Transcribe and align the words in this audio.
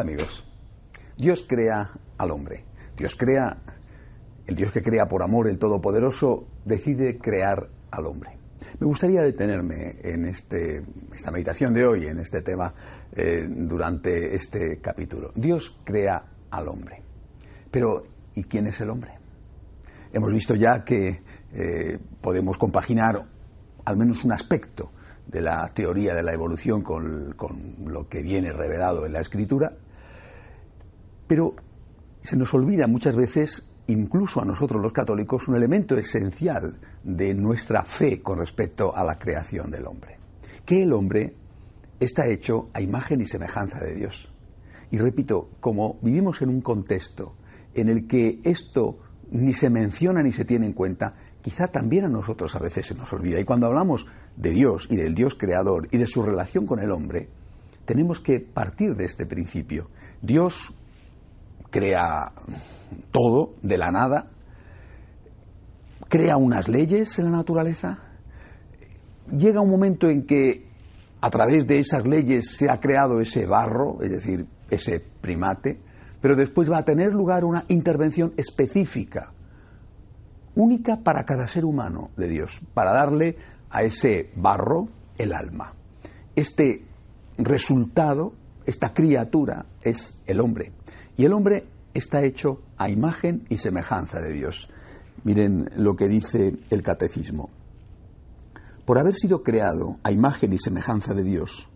Amigos. 0.00 0.44
Dios 1.16 1.44
crea 1.46 1.90
al 2.16 2.30
hombre. 2.30 2.64
Dios 2.96 3.14
crea, 3.16 3.58
el 4.46 4.54
Dios 4.54 4.72
que 4.72 4.82
crea 4.82 5.06
por 5.06 5.22
amor, 5.22 5.48
el 5.48 5.58
Todopoderoso, 5.58 6.46
decide 6.64 7.18
crear 7.18 7.68
al 7.90 8.06
hombre. 8.06 8.38
Me 8.78 8.86
gustaría 8.86 9.20
detenerme 9.20 9.98
en 10.02 10.24
este, 10.24 10.82
esta 11.14 11.30
meditación 11.30 11.74
de 11.74 11.86
hoy, 11.86 12.06
en 12.06 12.18
este 12.18 12.40
tema, 12.40 12.72
eh, 13.12 13.46
durante 13.48 14.34
este 14.34 14.80
capítulo. 14.80 15.32
Dios 15.34 15.76
crea 15.84 16.24
al 16.50 16.68
hombre. 16.68 17.02
Pero, 17.70 18.04
¿y 18.34 18.44
quién 18.44 18.66
es 18.66 18.80
el 18.80 18.90
hombre? 18.90 19.18
Hemos 20.12 20.32
visto 20.32 20.54
ya 20.54 20.82
que 20.84 21.22
eh, 21.52 21.98
podemos 22.20 22.56
compaginar 22.56 23.20
al 23.84 23.96
menos 23.96 24.24
un 24.24 24.32
aspecto 24.32 24.92
de 25.26 25.40
la 25.42 25.68
teoría 25.72 26.14
de 26.14 26.22
la 26.22 26.32
evolución 26.32 26.82
con, 26.82 27.34
lo 27.86 28.08
que 28.08 28.22
viene 28.22 28.52
revelado 28.52 29.06
en 29.06 29.12
la 29.12 29.20
escritura, 29.20 29.72
pero 31.30 31.54
se 32.22 32.36
nos 32.36 32.52
olvida 32.54 32.88
muchas 32.88 33.14
veces, 33.14 33.62
incluso 33.86 34.42
a 34.42 34.44
nosotros 34.44 34.82
los 34.82 34.92
católicos, 34.92 35.46
un 35.46 35.54
elemento 35.54 35.96
esencial 35.96 36.80
de 37.04 37.34
nuestra 37.34 37.84
fe 37.84 38.20
con 38.20 38.38
respecto 38.38 38.92
a 38.96 39.04
la 39.04 39.16
creación 39.16 39.70
del 39.70 39.86
hombre, 39.86 40.18
que 40.66 40.82
el 40.82 40.92
hombre 40.92 41.36
está 42.00 42.26
hecho 42.26 42.70
a 42.72 42.80
imagen 42.80 43.20
y 43.20 43.26
semejanza 43.26 43.78
de 43.78 43.94
Dios. 43.94 44.28
Y 44.90 44.98
repito, 44.98 45.50
como 45.60 46.00
vivimos 46.02 46.42
en 46.42 46.48
un 46.48 46.62
contexto 46.62 47.36
en 47.74 47.90
el 47.90 48.08
que 48.08 48.40
esto 48.42 48.98
ni 49.30 49.52
se 49.52 49.70
menciona 49.70 50.24
ni 50.24 50.32
se 50.32 50.44
tiene 50.44 50.66
en 50.66 50.72
cuenta, 50.72 51.14
quizá 51.40 51.68
también 51.68 52.06
a 52.06 52.08
nosotros 52.08 52.56
a 52.56 52.58
veces 52.58 52.86
se 52.86 52.96
nos 52.96 53.12
olvida. 53.12 53.38
Y 53.38 53.44
cuando 53.44 53.68
hablamos 53.68 54.04
de 54.34 54.50
Dios 54.50 54.88
y 54.90 54.96
del 54.96 55.14
Dios 55.14 55.36
creador 55.36 55.86
y 55.92 55.98
de 55.98 56.06
su 56.06 56.24
relación 56.24 56.66
con 56.66 56.80
el 56.80 56.90
hombre, 56.90 57.28
tenemos 57.84 58.18
que 58.18 58.40
partir 58.40 58.96
de 58.96 59.04
este 59.04 59.26
principio. 59.26 59.90
Dios 60.20 60.74
crea 61.70 62.32
todo 63.10 63.54
de 63.62 63.78
la 63.78 63.90
nada, 63.90 64.30
crea 66.08 66.36
unas 66.36 66.68
leyes 66.68 67.18
en 67.18 67.26
la 67.26 67.38
naturaleza, 67.38 67.98
llega 69.30 69.60
un 69.60 69.70
momento 69.70 70.08
en 70.08 70.26
que 70.26 70.68
a 71.20 71.30
través 71.30 71.66
de 71.66 71.78
esas 71.78 72.06
leyes 72.06 72.56
se 72.56 72.70
ha 72.70 72.80
creado 72.80 73.20
ese 73.20 73.46
barro, 73.46 74.02
es 74.02 74.10
decir, 74.10 74.46
ese 74.70 75.00
primate, 75.20 75.78
pero 76.20 76.34
después 76.34 76.70
va 76.70 76.78
a 76.78 76.84
tener 76.84 77.12
lugar 77.12 77.44
una 77.44 77.64
intervención 77.68 78.32
específica 78.36 79.32
única 80.54 80.96
para 80.96 81.24
cada 81.24 81.46
ser 81.46 81.64
humano 81.64 82.10
de 82.16 82.28
Dios, 82.28 82.60
para 82.74 82.92
darle 82.92 83.36
a 83.70 83.82
ese 83.82 84.30
barro 84.36 84.88
el 85.16 85.32
alma. 85.32 85.74
Este 86.34 86.84
resultado, 87.38 88.32
esta 88.66 88.92
criatura 88.92 89.66
es 89.82 90.20
el 90.26 90.40
hombre. 90.40 90.72
Y 91.20 91.26
el 91.26 91.34
hombre 91.34 91.66
está 91.92 92.24
hecho 92.24 92.62
a 92.78 92.88
imagen 92.88 93.44
y 93.50 93.58
semejanza 93.58 94.22
de 94.22 94.32
Dios. 94.32 94.70
Miren 95.22 95.68
lo 95.76 95.94
que 95.94 96.08
dice 96.08 96.56
el 96.70 96.82
catecismo. 96.82 97.50
Por 98.86 98.96
haber 98.96 99.14
sido 99.14 99.42
creado 99.42 99.98
a 100.02 100.12
imagen 100.12 100.54
y 100.54 100.58
semejanza 100.58 101.12
de 101.12 101.22
Dios, 101.22 101.68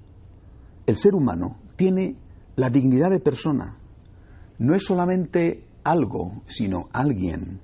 el 0.87 0.97
ser 0.97 1.15
humano 1.15 1.59
tiene 1.77 2.17
la 2.57 2.71
dignidad 2.71 3.11
de 3.11 3.21
persona. 3.21 3.77
No 4.57 4.75
es 4.75 4.87
solamente 4.87 5.67
algo, 5.85 6.41
sino 6.47 6.89
alguien 6.95 7.61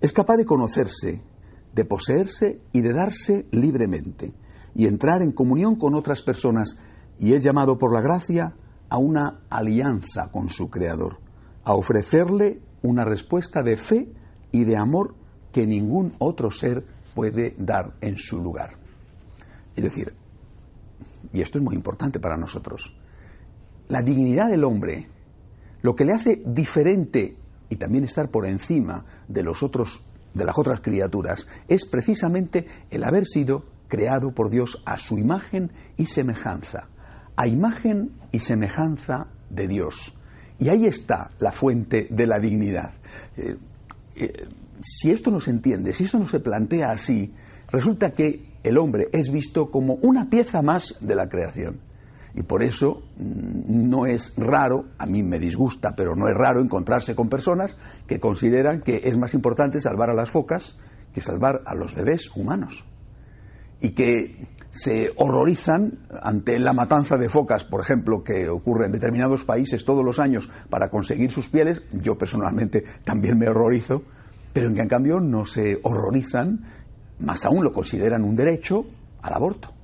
es 0.00 0.12
capaz 0.12 0.36
de 0.36 0.44
conocerse, 0.44 1.24
de 1.74 1.84
poseerse 1.86 2.60
y 2.70 2.82
de 2.82 2.92
darse 2.92 3.46
libremente 3.50 4.32
y 4.76 4.86
entrar 4.86 5.22
en 5.22 5.32
comunión 5.32 5.74
con 5.74 5.96
otras 5.96 6.22
personas 6.22 6.76
y 7.18 7.34
es 7.34 7.42
llamado 7.42 7.78
por 7.78 7.92
la 7.92 8.00
gracia 8.00 8.54
a 8.90 8.98
una 8.98 9.40
alianza 9.48 10.30
con 10.30 10.48
su 10.48 10.68
Creador, 10.68 11.18
a 11.64 11.74
ofrecerle 11.74 12.60
una 12.82 13.04
respuesta 13.04 13.62
de 13.62 13.76
fe 13.76 14.12
y 14.52 14.64
de 14.64 14.76
amor 14.76 15.14
que 15.52 15.66
ningún 15.66 16.14
otro 16.18 16.50
ser 16.50 16.84
puede 17.14 17.54
dar 17.58 17.94
en 18.00 18.18
su 18.18 18.42
lugar. 18.42 18.76
Es 19.76 19.84
decir, 19.84 20.12
y 21.32 21.40
esto 21.40 21.58
es 21.58 21.64
muy 21.64 21.74
importante 21.74 22.20
para 22.20 22.36
nosotros, 22.36 22.94
la 23.88 24.02
dignidad 24.02 24.48
del 24.48 24.64
hombre, 24.64 25.08
lo 25.82 25.94
que 25.94 26.04
le 26.04 26.14
hace 26.14 26.42
diferente 26.44 27.36
y 27.68 27.76
también 27.76 28.04
estar 28.04 28.30
por 28.30 28.46
encima 28.46 29.04
de 29.28 29.42
los 29.42 29.62
otros 29.62 30.02
de 30.34 30.44
las 30.44 30.58
otras 30.58 30.80
criaturas 30.80 31.46
es 31.68 31.84
precisamente 31.86 32.66
el 32.90 33.04
haber 33.04 33.26
sido 33.26 33.64
creado 33.88 34.32
por 34.32 34.50
Dios 34.50 34.80
a 34.86 34.96
su 34.96 35.18
imagen 35.18 35.72
y 35.96 36.06
semejanza, 36.06 36.88
a 37.40 37.46
imagen 37.46 38.10
y 38.32 38.40
semejanza 38.40 39.28
de 39.48 39.66
Dios. 39.66 40.14
Y 40.58 40.68
ahí 40.68 40.84
está 40.84 41.30
la 41.38 41.52
fuente 41.52 42.06
de 42.10 42.26
la 42.26 42.38
dignidad. 42.38 42.92
Eh, 43.34 43.56
eh, 44.16 44.48
si 44.82 45.10
esto 45.10 45.30
no 45.30 45.40
se 45.40 45.50
entiende, 45.50 45.94
si 45.94 46.04
esto 46.04 46.18
no 46.18 46.28
se 46.28 46.40
plantea 46.40 46.90
así, 46.90 47.32
resulta 47.72 48.10
que 48.10 48.44
el 48.62 48.76
hombre 48.76 49.08
es 49.14 49.32
visto 49.32 49.70
como 49.70 49.94
una 50.02 50.28
pieza 50.28 50.60
más 50.60 50.96
de 51.00 51.14
la 51.14 51.30
creación. 51.30 51.80
Y 52.34 52.42
por 52.42 52.62
eso 52.62 53.04
mm, 53.16 53.88
no 53.88 54.04
es 54.04 54.34
raro, 54.36 54.88
a 54.98 55.06
mí 55.06 55.22
me 55.22 55.38
disgusta, 55.38 55.94
pero 55.96 56.14
no 56.14 56.28
es 56.28 56.36
raro 56.36 56.60
encontrarse 56.60 57.14
con 57.14 57.30
personas 57.30 57.74
que 58.06 58.20
consideran 58.20 58.82
que 58.82 59.00
es 59.04 59.16
más 59.16 59.32
importante 59.32 59.80
salvar 59.80 60.10
a 60.10 60.14
las 60.14 60.28
focas 60.28 60.76
que 61.14 61.22
salvar 61.22 61.62
a 61.64 61.74
los 61.74 61.94
bebés 61.94 62.30
humanos. 62.36 62.84
Y 63.80 63.92
que 63.92 64.46
se 64.72 65.10
horrorizan 65.16 65.98
ante 66.22 66.58
la 66.58 66.72
matanza 66.72 67.16
de 67.16 67.28
focas, 67.28 67.64
por 67.64 67.80
ejemplo, 67.80 68.22
que 68.22 68.48
ocurre 68.48 68.86
en 68.86 68.92
determinados 68.92 69.44
países 69.44 69.84
todos 69.84 70.04
los 70.04 70.18
años 70.18 70.50
para 70.68 70.88
conseguir 70.88 71.30
sus 71.30 71.48
pieles. 71.48 71.82
Yo 71.92 72.16
personalmente 72.16 72.84
también 73.04 73.38
me 73.38 73.48
horrorizo, 73.48 74.02
pero 74.52 74.68
en 74.68 74.74
que 74.74 74.82
en 74.82 74.88
cambio 74.88 75.20
no 75.20 75.44
se 75.44 75.80
horrorizan, 75.82 76.64
más 77.18 77.44
aún 77.44 77.64
lo 77.64 77.72
consideran 77.72 78.24
un 78.24 78.36
derecho 78.36 78.84
al 79.22 79.34
aborto 79.34 79.79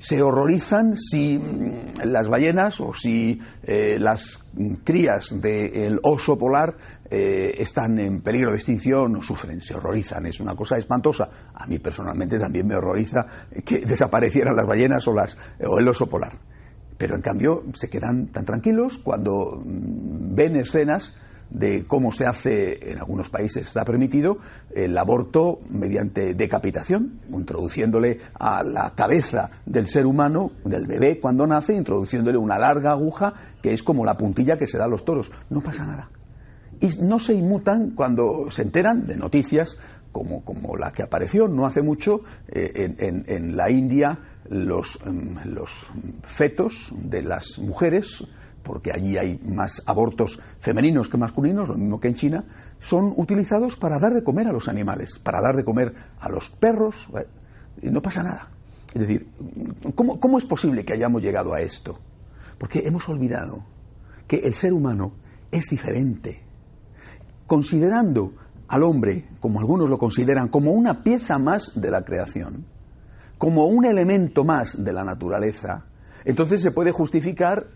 se 0.00 0.22
horrorizan 0.22 0.96
si 0.96 1.38
mm, 1.38 2.06
las 2.06 2.26
ballenas 2.26 2.80
o 2.80 2.92
si 2.94 3.38
eh, 3.62 3.98
las 3.98 4.40
crías 4.82 5.38
del 5.38 6.00
oso 6.02 6.36
polar 6.36 6.74
eh, 7.08 7.52
están 7.58 7.98
en 7.98 8.22
peligro 8.22 8.50
de 8.50 8.56
extinción 8.56 9.14
o 9.16 9.22
sufren, 9.22 9.60
se 9.60 9.74
horrorizan. 9.74 10.26
Es 10.26 10.40
una 10.40 10.56
cosa 10.56 10.78
espantosa. 10.78 11.28
A 11.54 11.66
mí 11.66 11.78
personalmente 11.78 12.38
también 12.38 12.66
me 12.66 12.76
horroriza 12.76 13.26
que 13.64 13.80
desaparecieran 13.86 14.56
las 14.56 14.66
ballenas 14.66 15.06
o, 15.06 15.12
las, 15.12 15.36
o 15.64 15.78
el 15.78 15.86
oso 15.86 16.06
polar. 16.06 16.32
Pero 16.96 17.14
en 17.14 17.22
cambio 17.22 17.64
se 17.74 17.90
quedan 17.90 18.28
tan 18.28 18.46
tranquilos 18.46 18.98
cuando 18.98 19.60
mm, 19.62 20.34
ven 20.34 20.56
escenas 20.56 21.14
de 21.50 21.84
cómo 21.86 22.12
se 22.12 22.24
hace, 22.24 22.92
en 22.92 22.98
algunos 22.98 23.28
países 23.28 23.66
está 23.66 23.84
permitido, 23.84 24.38
el 24.74 24.96
aborto 24.96 25.60
mediante 25.70 26.34
decapitación, 26.34 27.20
introduciéndole 27.28 28.18
a 28.38 28.62
la 28.62 28.92
cabeza 28.94 29.50
del 29.66 29.88
ser 29.88 30.06
humano, 30.06 30.52
del 30.64 30.86
bebé 30.86 31.18
cuando 31.20 31.46
nace, 31.46 31.74
introduciéndole 31.74 32.38
una 32.38 32.58
larga 32.58 32.92
aguja 32.92 33.34
que 33.62 33.72
es 33.72 33.82
como 33.82 34.04
la 34.04 34.16
puntilla 34.16 34.56
que 34.56 34.66
se 34.66 34.78
da 34.78 34.84
a 34.84 34.88
los 34.88 35.04
toros. 35.04 35.30
No 35.50 35.60
pasa 35.60 35.84
nada. 35.84 36.10
Y 36.80 36.88
no 37.02 37.18
se 37.18 37.34
inmutan 37.34 37.90
cuando 37.90 38.50
se 38.50 38.62
enteran 38.62 39.06
de 39.06 39.16
noticias 39.16 39.76
como, 40.12 40.44
como 40.44 40.76
la 40.76 40.92
que 40.92 41.02
apareció 41.02 41.46
no 41.46 41.66
hace 41.66 41.82
mucho 41.82 42.22
eh, 42.48 42.94
en, 42.98 43.24
en, 43.26 43.56
la 43.56 43.70
India, 43.70 44.18
los, 44.48 44.98
mm, 45.04 45.48
los 45.48 45.70
fetos 46.22 46.92
de 46.96 47.22
las 47.22 47.58
mujeres 47.58 48.24
porque 48.62 48.90
allí 48.94 49.16
hay 49.16 49.38
más 49.44 49.82
abortos 49.86 50.38
femeninos 50.60 51.08
que 51.08 51.18
masculinos, 51.18 51.68
lo 51.68 51.76
mismo 51.76 52.00
que 52.00 52.08
en 52.08 52.14
China, 52.14 52.44
son 52.78 53.12
utilizados 53.16 53.76
para 53.76 53.98
dar 53.98 54.12
de 54.12 54.22
comer 54.22 54.48
a 54.48 54.52
los 54.52 54.68
animales, 54.68 55.18
para 55.18 55.40
dar 55.40 55.56
de 55.56 55.64
comer 55.64 55.92
a 56.18 56.28
los 56.28 56.50
perros, 56.50 57.08
eh, 57.18 57.26
y 57.82 57.90
no 57.90 58.02
pasa 58.02 58.22
nada. 58.22 58.50
Es 58.94 59.02
decir, 59.02 59.28
¿cómo, 59.94 60.18
¿cómo 60.18 60.38
es 60.38 60.44
posible 60.44 60.84
que 60.84 60.94
hayamos 60.94 61.22
llegado 61.22 61.54
a 61.54 61.60
esto? 61.60 61.98
Porque 62.58 62.80
hemos 62.80 63.08
olvidado 63.08 63.64
que 64.26 64.38
el 64.38 64.54
ser 64.54 64.72
humano 64.72 65.12
es 65.50 65.68
diferente. 65.70 66.42
Considerando 67.46 68.32
al 68.68 68.82
hombre, 68.84 69.28
como 69.40 69.60
algunos 69.60 69.88
lo 69.88 69.98
consideran, 69.98 70.48
como 70.48 70.72
una 70.72 71.02
pieza 71.02 71.38
más 71.38 71.72
de 71.80 71.90
la 71.90 72.04
creación, 72.04 72.66
como 73.38 73.64
un 73.64 73.84
elemento 73.84 74.44
más 74.44 74.82
de 74.82 74.92
la 74.92 75.02
naturaleza, 75.02 75.86
entonces 76.24 76.60
se 76.60 76.70
puede 76.70 76.92
justificar 76.92 77.66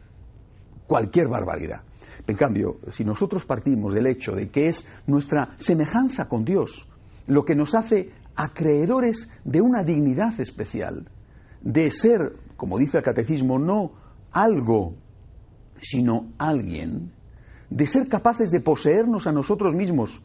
cualquier 0.86 1.28
barbaridad. 1.28 1.82
En 2.26 2.36
cambio, 2.36 2.78
si 2.90 3.04
nosotros 3.04 3.44
partimos 3.44 3.92
del 3.92 4.06
hecho 4.06 4.32
de 4.32 4.48
que 4.48 4.68
es 4.68 4.86
nuestra 5.06 5.54
semejanza 5.58 6.26
con 6.26 6.44
Dios 6.44 6.86
lo 7.26 7.44
que 7.44 7.54
nos 7.54 7.74
hace 7.74 8.10
acreedores 8.36 9.28
de 9.44 9.60
una 9.60 9.82
dignidad 9.82 10.38
especial, 10.40 11.08
de 11.60 11.90
ser, 11.90 12.36
como 12.56 12.78
dice 12.78 12.98
el 12.98 13.04
catecismo, 13.04 13.58
no 13.58 13.92
algo, 14.32 14.96
sino 15.80 16.32
alguien, 16.38 17.12
de 17.70 17.86
ser 17.86 18.08
capaces 18.08 18.50
de 18.50 18.60
poseernos 18.60 19.26
a 19.26 19.32
nosotros 19.32 19.74
mismos, 19.74 20.22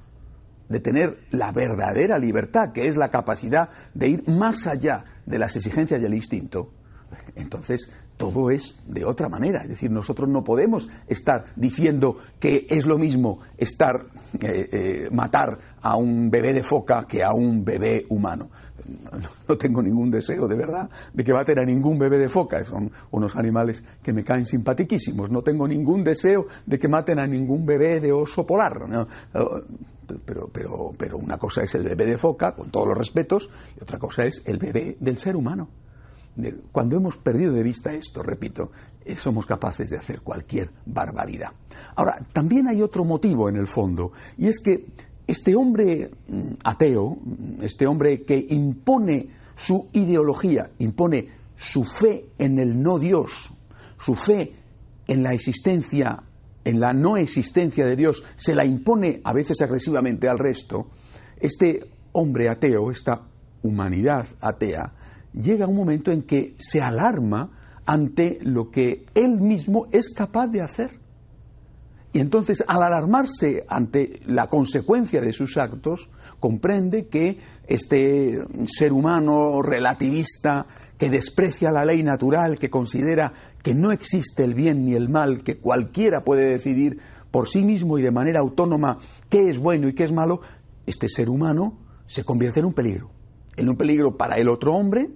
de 0.67 0.79
tener 0.79 1.19
la 1.31 1.51
verdadera 1.51 2.17
libertad, 2.17 2.71
que 2.73 2.87
es 2.87 2.95
la 2.95 3.09
capacidad 3.09 3.69
de 3.93 4.09
ir 4.09 4.29
más 4.29 4.67
allá 4.67 5.03
de 5.25 5.39
las 5.39 5.55
exigencias 5.55 6.01
del 6.01 6.13
instinto, 6.13 6.71
entonces 7.35 7.89
todo 8.19 8.51
es 8.51 8.75
de 8.85 9.05
otra 9.05 9.29
manera. 9.29 9.61
Es 9.61 9.69
decir, 9.69 9.89
nosotros 9.89 10.27
no 10.27 10.43
podemos 10.43 10.89
estar 11.07 11.45
diciendo 11.55 12.17
que 12.37 12.67
es 12.69 12.85
lo 12.85 12.97
mismo 12.97 13.39
estar 13.57 14.07
eh, 14.43 14.67
eh, 14.71 15.09
matar 15.09 15.57
a 15.81 15.95
un 15.95 16.29
bebé 16.29 16.53
de 16.53 16.61
foca 16.61 17.05
que 17.07 17.23
a 17.23 17.33
un 17.33 17.63
bebé 17.63 18.05
humano. 18.09 18.49
No, 19.47 19.57
tengo 19.57 19.81
ningún 19.81 20.11
deseo, 20.11 20.47
de 20.47 20.55
verdad, 20.55 20.89
de 21.13 21.23
que 21.23 21.33
maten 21.33 21.59
a 21.59 21.63
ningún 21.63 21.97
bebé 21.97 22.17
de 22.17 22.27
foca. 22.27 22.63
Son 22.65 22.91
unos 23.11 23.35
animales 23.35 23.83
que 24.03 24.11
me 24.11 24.23
caen 24.23 24.45
simpaticísimos. 24.45 25.29
No 25.29 25.41
tengo 25.41 25.67
ningún 25.67 26.03
deseo 26.03 26.47
de 26.65 26.77
que 26.77 26.87
maten 26.87 27.19
a 27.19 27.25
ningún 27.25 27.65
bebé 27.65 28.01
de 28.01 28.11
oso 28.11 28.45
polar. 28.45 28.79
Pero, 30.25 30.49
pero, 30.51 30.91
pero 30.97 31.17
una 31.17 31.37
cosa 31.37 31.63
es 31.63 31.73
el 31.75 31.83
bebé 31.83 32.05
de 32.05 32.17
foca, 32.17 32.53
con 32.53 32.69
todos 32.69 32.87
los 32.87 32.97
respetos, 32.97 33.49
y 33.77 33.83
otra 33.83 33.97
cosa 33.97 34.25
es 34.25 34.41
el 34.45 34.57
bebé 34.57 34.97
del 34.99 35.17
ser 35.17 35.35
humano. 35.35 35.69
Cuando 36.71 36.97
hemos 36.97 37.17
perdido 37.17 37.53
de 37.53 37.63
vista 37.63 37.93
esto, 37.93 38.23
repito, 38.23 38.71
eh, 39.03 39.15
somos 39.15 39.45
capaces 39.45 39.89
de 39.89 39.97
hacer 39.97 40.21
cualquier 40.21 40.71
barbaridad. 40.85 41.51
Ahora, 41.95 42.19
también 42.33 42.67
hay 42.67 42.81
otro 42.81 43.03
motivo 43.03 43.49
en 43.49 43.55
el 43.55 43.67
fondo, 43.67 44.11
y 44.37 44.47
es 44.47 44.59
que 44.59 44.85
este 45.27 45.55
hombre 45.55 46.09
mm, 46.27 46.53
ateo, 46.63 47.17
mm, 47.21 47.63
este 47.63 47.87
hombre 47.87 48.23
que 48.23 48.45
impone 48.49 49.29
su 49.55 49.89
ideología, 49.93 50.71
impone 50.79 51.29
su 51.55 51.83
fe 51.83 52.29
en 52.37 52.59
el 52.59 52.81
no 52.81 52.97
Dios, 52.97 53.51
su 53.99 54.15
fe 54.15 54.53
en 55.07 55.23
la 55.23 55.33
existencia, 55.33 56.23
en 56.63 56.79
la 56.79 56.93
no 56.93 57.17
existencia 57.17 57.85
de 57.85 57.95
Dios, 57.95 58.23
se 58.37 58.55
la 58.55 58.65
impone 58.65 59.21
a 59.23 59.33
veces 59.33 59.61
agresivamente 59.61 60.29
al 60.29 60.39
resto, 60.39 60.87
este 61.39 61.81
hombre 62.13 62.49
ateo, 62.49 62.91
esta 62.91 63.21
humanidad 63.63 64.25
atea, 64.39 64.93
llega 65.41 65.67
un 65.67 65.75
momento 65.75 66.11
en 66.11 66.23
que 66.23 66.55
se 66.59 66.81
alarma 66.81 67.49
ante 67.85 68.39
lo 68.41 68.69
que 68.69 69.05
él 69.15 69.39
mismo 69.39 69.87
es 69.91 70.09
capaz 70.09 70.47
de 70.47 70.61
hacer. 70.61 70.91
Y 72.11 72.19
entonces, 72.19 72.63
al 72.67 72.81
alarmarse 72.81 73.65
ante 73.67 74.19
la 74.25 74.47
consecuencia 74.47 75.21
de 75.21 75.31
sus 75.31 75.57
actos, 75.57 76.09
comprende 76.39 77.07
que 77.07 77.37
este 77.67 78.39
ser 78.65 78.93
humano 78.93 79.61
relativista, 79.61 80.65
que 80.97 81.09
desprecia 81.09 81.71
la 81.71 81.85
ley 81.85 82.01
natural, 82.01 82.57
que 82.57 82.69
considera 82.69 83.31
que 83.61 83.75
no 83.75 83.91
existe 83.91 84.43
el 84.43 84.55
bien 84.55 84.85
ni 84.85 84.95
el 84.95 85.09
mal, 85.09 85.43
que 85.43 85.57
cualquiera 85.59 86.23
puede 86.23 86.49
decidir 86.49 86.99
por 87.29 87.47
sí 87.47 87.63
mismo 87.63 87.99
y 87.99 88.01
de 88.01 88.11
manera 88.11 88.41
autónoma 88.41 88.97
qué 89.29 89.47
es 89.47 89.59
bueno 89.59 89.87
y 89.87 89.93
qué 89.93 90.03
es 90.03 90.11
malo, 90.11 90.41
este 90.87 91.09
ser 91.09 91.29
humano 91.29 91.77
se 92.07 92.23
convierte 92.23 92.59
en 92.59 92.65
un 92.65 92.73
peligro 92.73 93.11
en 93.59 93.69
un 93.69 93.75
peligro 93.75 94.15
para 94.15 94.35
el 94.37 94.49
otro 94.49 94.73
hombre 94.73 95.09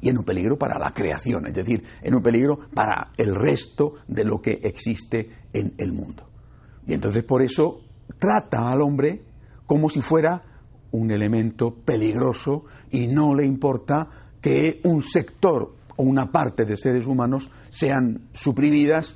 y 0.00 0.08
en 0.08 0.18
un 0.18 0.24
peligro 0.24 0.56
para 0.56 0.78
la 0.78 0.92
creación, 0.92 1.46
es 1.46 1.54
decir, 1.54 1.82
en 2.02 2.14
un 2.14 2.22
peligro 2.22 2.58
para 2.74 3.12
el 3.16 3.34
resto 3.34 3.94
de 4.06 4.24
lo 4.24 4.40
que 4.40 4.60
existe 4.62 5.30
en 5.52 5.74
el 5.78 5.92
mundo. 5.92 6.28
Y 6.86 6.94
entonces 6.94 7.24
por 7.24 7.42
eso 7.42 7.80
trata 8.18 8.70
al 8.70 8.80
hombre 8.82 9.22
como 9.66 9.90
si 9.90 10.00
fuera 10.00 10.42
un 10.92 11.10
elemento 11.10 11.74
peligroso 11.74 12.64
y 12.90 13.06
no 13.08 13.34
le 13.34 13.44
importa 13.44 14.08
que 14.40 14.80
un 14.84 15.02
sector 15.02 15.74
o 15.96 16.02
una 16.02 16.30
parte 16.30 16.64
de 16.64 16.76
seres 16.76 17.06
humanos 17.06 17.50
sean 17.70 18.28
suprimidas 18.32 19.14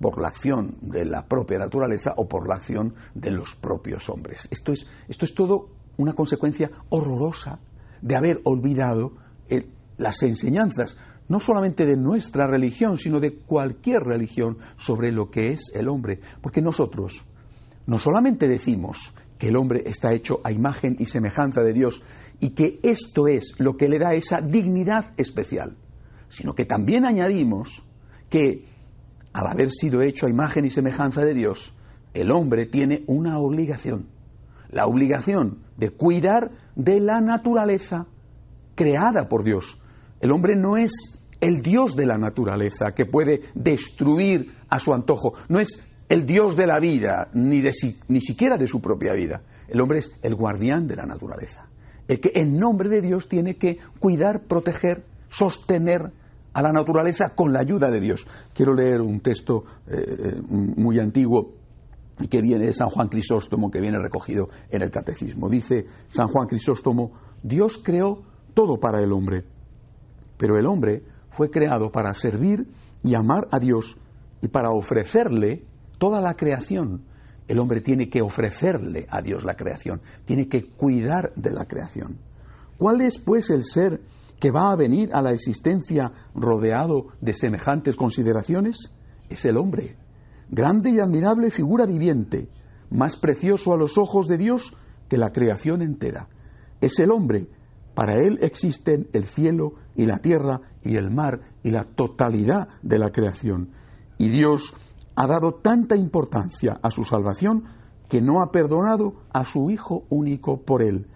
por 0.00 0.20
la 0.20 0.28
acción 0.28 0.76
de 0.82 1.04
la 1.04 1.26
propia 1.26 1.58
naturaleza 1.58 2.12
o 2.16 2.28
por 2.28 2.48
la 2.48 2.56
acción 2.56 2.94
de 3.14 3.30
los 3.30 3.54
propios 3.54 4.10
hombres. 4.10 4.46
Esto 4.50 4.72
es, 4.72 4.86
esto 5.08 5.24
es 5.24 5.34
todo 5.34 5.70
una 5.96 6.12
consecuencia 6.12 6.70
horrorosa 6.90 7.60
de 8.02 8.16
haber 8.16 8.40
olvidado 8.44 9.12
las 9.98 10.22
enseñanzas, 10.22 10.96
no 11.28 11.40
solamente 11.40 11.86
de 11.86 11.96
nuestra 11.96 12.46
religión, 12.46 12.98
sino 12.98 13.20
de 13.20 13.34
cualquier 13.34 14.02
religión 14.02 14.58
sobre 14.76 15.12
lo 15.12 15.30
que 15.30 15.52
es 15.52 15.72
el 15.74 15.88
hombre. 15.88 16.20
Porque 16.40 16.62
nosotros 16.62 17.24
no 17.86 17.98
solamente 17.98 18.48
decimos 18.48 19.12
que 19.38 19.48
el 19.48 19.56
hombre 19.56 19.82
está 19.86 20.12
hecho 20.12 20.40
a 20.44 20.52
imagen 20.52 20.96
y 20.98 21.06
semejanza 21.06 21.62
de 21.62 21.72
Dios 21.72 22.02
y 22.40 22.50
que 22.50 22.78
esto 22.82 23.28
es 23.28 23.54
lo 23.58 23.76
que 23.76 23.88
le 23.88 23.98
da 23.98 24.14
esa 24.14 24.40
dignidad 24.40 25.12
especial, 25.16 25.76
sino 26.28 26.54
que 26.54 26.64
también 26.64 27.04
añadimos 27.04 27.82
que 28.30 28.68
al 29.32 29.46
haber 29.46 29.70
sido 29.70 30.02
hecho 30.02 30.26
a 30.26 30.30
imagen 30.30 30.64
y 30.64 30.70
semejanza 30.70 31.24
de 31.24 31.34
Dios, 31.34 31.74
el 32.14 32.30
hombre 32.30 32.66
tiene 32.66 33.04
una 33.06 33.38
obligación 33.38 34.16
la 34.70 34.86
obligación 34.86 35.58
de 35.76 35.90
cuidar 35.90 36.50
de 36.74 37.00
la 37.00 37.20
naturaleza 37.20 38.06
creada 38.74 39.28
por 39.28 39.42
Dios. 39.42 39.78
El 40.20 40.32
hombre 40.32 40.56
no 40.56 40.76
es 40.76 40.92
el 41.40 41.62
Dios 41.62 41.96
de 41.96 42.06
la 42.06 42.18
naturaleza 42.18 42.92
que 42.94 43.06
puede 43.06 43.42
destruir 43.54 44.52
a 44.68 44.78
su 44.78 44.94
antojo, 44.94 45.34
no 45.48 45.60
es 45.60 45.82
el 46.08 46.24
Dios 46.26 46.56
de 46.56 46.66
la 46.66 46.80
vida, 46.80 47.28
ni, 47.34 47.62
ni 48.08 48.20
siquiera 48.20 48.56
de 48.56 48.68
su 48.68 48.80
propia 48.80 49.12
vida. 49.12 49.42
El 49.68 49.80
hombre 49.80 49.98
es 49.98 50.16
el 50.22 50.34
guardián 50.34 50.86
de 50.86 50.96
la 50.96 51.04
naturaleza, 51.04 51.68
el 52.08 52.20
que 52.20 52.32
en 52.34 52.58
nombre 52.58 52.88
de 52.88 53.00
Dios 53.00 53.28
tiene 53.28 53.56
que 53.56 53.78
cuidar, 53.98 54.42
proteger, 54.44 55.04
sostener 55.28 56.12
a 56.52 56.62
la 56.62 56.72
naturaleza 56.72 57.34
con 57.34 57.52
la 57.52 57.60
ayuda 57.60 57.90
de 57.90 58.00
Dios. 58.00 58.26
Quiero 58.54 58.74
leer 58.74 59.00
un 59.00 59.20
texto 59.20 59.64
eh, 59.86 59.96
eh, 59.98 60.40
muy 60.48 60.98
antiguo 60.98 61.52
que 62.30 62.40
viene 62.40 62.66
de 62.66 62.72
San 62.72 62.88
Juan 62.88 63.08
Crisóstomo, 63.08 63.70
que 63.70 63.80
viene 63.80 63.98
recogido 63.98 64.48
en 64.70 64.80
el 64.82 64.90
Catecismo. 64.90 65.50
Dice 65.50 65.84
San 66.08 66.28
Juan 66.28 66.46
Crisóstomo, 66.46 67.12
Dios 67.42 67.78
creó 67.84 68.22
todo 68.54 68.80
para 68.80 69.02
el 69.02 69.12
hombre, 69.12 69.44
pero 70.36 70.58
el 70.58 70.66
hombre 70.66 71.02
fue 71.30 71.50
creado 71.50 71.90
para 71.90 72.14
servir 72.14 72.66
y 73.02 73.14
amar 73.14 73.48
a 73.50 73.58
Dios 73.58 73.96
y 74.42 74.48
para 74.48 74.70
ofrecerle 74.70 75.64
toda 75.98 76.20
la 76.20 76.34
creación. 76.34 77.02
El 77.48 77.58
hombre 77.58 77.80
tiene 77.80 78.08
que 78.08 78.22
ofrecerle 78.22 79.06
a 79.08 79.22
Dios 79.22 79.44
la 79.44 79.54
creación, 79.54 80.00
tiene 80.24 80.48
que 80.48 80.64
cuidar 80.64 81.32
de 81.34 81.52
la 81.52 81.66
creación. 81.66 82.18
¿Cuál 82.76 83.00
es, 83.00 83.18
pues, 83.18 83.50
el 83.50 83.62
ser 83.62 84.00
que 84.40 84.50
va 84.50 84.72
a 84.72 84.76
venir 84.76 85.10
a 85.12 85.22
la 85.22 85.30
existencia 85.30 86.12
rodeado 86.34 87.08
de 87.20 87.34
semejantes 87.34 87.96
consideraciones? 87.96 88.90
Es 89.28 89.44
el 89.44 89.56
hombre 89.56 89.96
grande 90.48 90.90
y 90.90 91.00
admirable 91.00 91.50
figura 91.50 91.86
viviente, 91.86 92.48
más 92.90 93.16
precioso 93.16 93.72
a 93.72 93.76
los 93.76 93.98
ojos 93.98 94.28
de 94.28 94.36
Dios 94.36 94.74
que 95.08 95.18
la 95.18 95.32
creación 95.32 95.82
entera. 95.82 96.28
Es 96.80 96.98
el 96.98 97.10
hombre, 97.10 97.48
para 97.94 98.14
él 98.14 98.38
existen 98.42 99.08
el 99.12 99.24
cielo 99.24 99.74
y 99.96 100.06
la 100.06 100.18
tierra 100.18 100.60
y 100.82 100.96
el 100.96 101.10
mar 101.10 101.40
y 101.62 101.70
la 101.70 101.84
totalidad 101.84 102.68
de 102.82 102.98
la 102.98 103.10
creación. 103.10 103.70
Y 104.18 104.28
Dios 104.28 104.74
ha 105.14 105.26
dado 105.26 105.54
tanta 105.54 105.96
importancia 105.96 106.78
a 106.82 106.90
su 106.90 107.04
salvación 107.04 107.64
que 108.08 108.20
no 108.20 108.40
ha 108.40 108.52
perdonado 108.52 109.14
a 109.32 109.44
su 109.44 109.70
Hijo 109.70 110.04
único 110.10 110.62
por 110.62 110.82
él, 110.82 111.06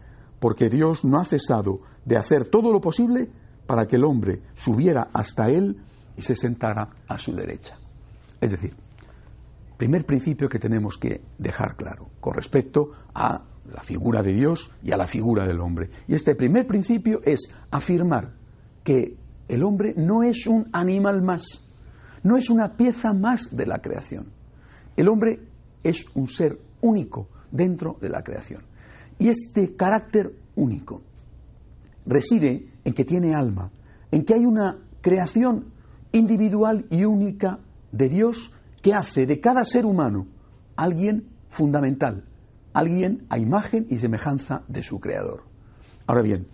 porque 0.41 0.69
Dios 0.69 1.05
no 1.05 1.19
ha 1.19 1.25
cesado 1.25 1.81
de 2.05 2.17
hacer 2.17 2.47
todo 2.47 2.73
lo 2.73 2.81
posible 2.81 3.31
para 3.67 3.87
que 3.87 3.97
el 3.97 4.05
hombre 4.05 4.43
subiera 4.57 5.09
hasta 5.13 5.51
él 5.51 5.77
y 6.17 6.23
se 6.23 6.35
sentara 6.35 6.89
a 7.07 7.19
su 7.19 7.33
derecha. 7.33 7.79
Es 8.41 8.51
decir, 8.51 8.75
primer 9.77 10.05
principio 10.05 10.49
que 10.49 10.59
tenemos 10.59 10.99
que 10.99 11.23
dejar 11.39 11.77
claro 11.77 12.09
con 12.21 12.35
respecto 12.35 12.91
a 13.15 13.45
la 13.73 13.83
figura 13.83 14.23
de 14.23 14.33
Dios 14.33 14.71
y 14.83 14.93
a 14.93 14.97
la 14.97 15.07
figura 15.07 15.47
del 15.47 15.61
hombre. 15.61 15.91
Y 16.09 16.15
este 16.15 16.35
primer 16.35 16.67
principio 16.67 17.21
es 17.25 17.51
afirmar 17.71 18.40
que 18.85 19.17
el 19.49 19.63
hombre 19.63 19.95
no 19.97 20.23
es 20.23 20.47
un 20.47 20.69
animal 20.73 21.23
más, 21.23 21.65
no 22.23 22.37
es 22.37 22.51
una 22.51 22.77
pieza 22.77 23.13
más 23.13 23.55
de 23.57 23.67
la 23.67 23.81
creación. 23.81 24.27
El 24.97 25.09
hombre 25.09 25.41
es 25.83 26.05
un 26.15 26.29
ser 26.29 26.59
único 26.81 27.29
dentro 27.51 27.97
de 28.01 28.09
la 28.09 28.23
creación. 28.23 28.63
Y 29.19 29.29
este 29.29 29.77
carácter 29.77 30.33
único 30.57 31.03
reside 32.07 32.67
en 32.85 32.93
que 32.95 33.05
tiene 33.05 33.35
alma, 33.35 33.71
en 34.11 34.25
que 34.25 34.35
hay 34.35 34.47
una 34.47 34.79
creación 35.01 35.73
individual 36.13 36.87
y 36.91 37.05
única 37.05 37.59
de 37.93 38.09
Dios 38.09 38.53
que 38.83 38.95
hace 38.95 39.27
de 39.27 39.41
cada 39.41 39.65
ser 39.65 39.85
humano 39.85 40.27
alguien 40.77 41.29
fundamental, 41.51 42.25
alguien 42.73 43.27
a 43.29 43.39
imagen 43.39 43.87
y 43.91 43.99
semejanza 43.99 44.63
de 44.69 44.83
su 44.83 44.99
creador. 45.01 45.45
Ahora 46.07 46.23
bien, 46.23 46.47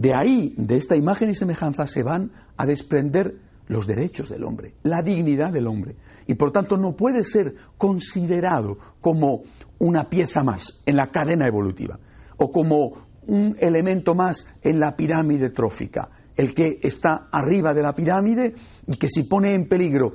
de 0.00 0.14
ahí, 0.14 0.54
de 0.56 0.78
esta 0.78 0.96
imagen 0.96 1.28
y 1.28 1.34
semejanza, 1.34 1.86
se 1.86 2.02
van 2.02 2.32
a 2.56 2.64
desprender 2.64 3.34
los 3.68 3.86
derechos 3.86 4.30
del 4.30 4.44
hombre, 4.44 4.72
la 4.82 5.02
dignidad 5.02 5.52
del 5.52 5.66
hombre. 5.66 5.94
Y 6.26 6.36
por 6.36 6.52
tanto 6.52 6.78
no 6.78 6.96
puede 6.96 7.22
ser 7.22 7.54
considerado 7.76 8.78
como 9.02 9.42
una 9.78 10.08
pieza 10.08 10.42
más 10.42 10.80
en 10.86 10.96
la 10.96 11.08
cadena 11.08 11.46
evolutiva 11.46 11.98
o 12.38 12.50
como 12.50 13.08
un 13.26 13.54
elemento 13.60 14.14
más 14.14 14.46
en 14.62 14.80
la 14.80 14.96
pirámide 14.96 15.50
trófica, 15.50 16.08
el 16.34 16.54
que 16.54 16.78
está 16.82 17.28
arriba 17.30 17.74
de 17.74 17.82
la 17.82 17.94
pirámide 17.94 18.54
y 18.86 18.96
que 18.96 19.10
si 19.10 19.24
pone 19.24 19.54
en 19.54 19.68
peligro 19.68 20.14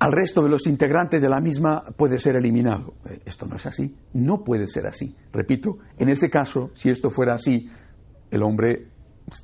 al 0.00 0.10
resto 0.10 0.42
de 0.42 0.48
los 0.48 0.66
integrantes 0.66 1.22
de 1.22 1.28
la 1.28 1.40
misma 1.40 1.84
puede 1.96 2.18
ser 2.18 2.34
eliminado. 2.34 2.94
Eh, 3.08 3.20
esto 3.26 3.46
no 3.46 3.54
es 3.54 3.66
así, 3.66 3.94
no 4.14 4.42
puede 4.42 4.66
ser 4.66 4.88
así. 4.88 5.14
Repito, 5.32 5.78
en 5.98 6.08
ese 6.08 6.28
caso, 6.28 6.72
si 6.74 6.90
esto 6.90 7.10
fuera 7.10 7.34
así, 7.36 7.70
el 8.32 8.42
hombre 8.42 8.88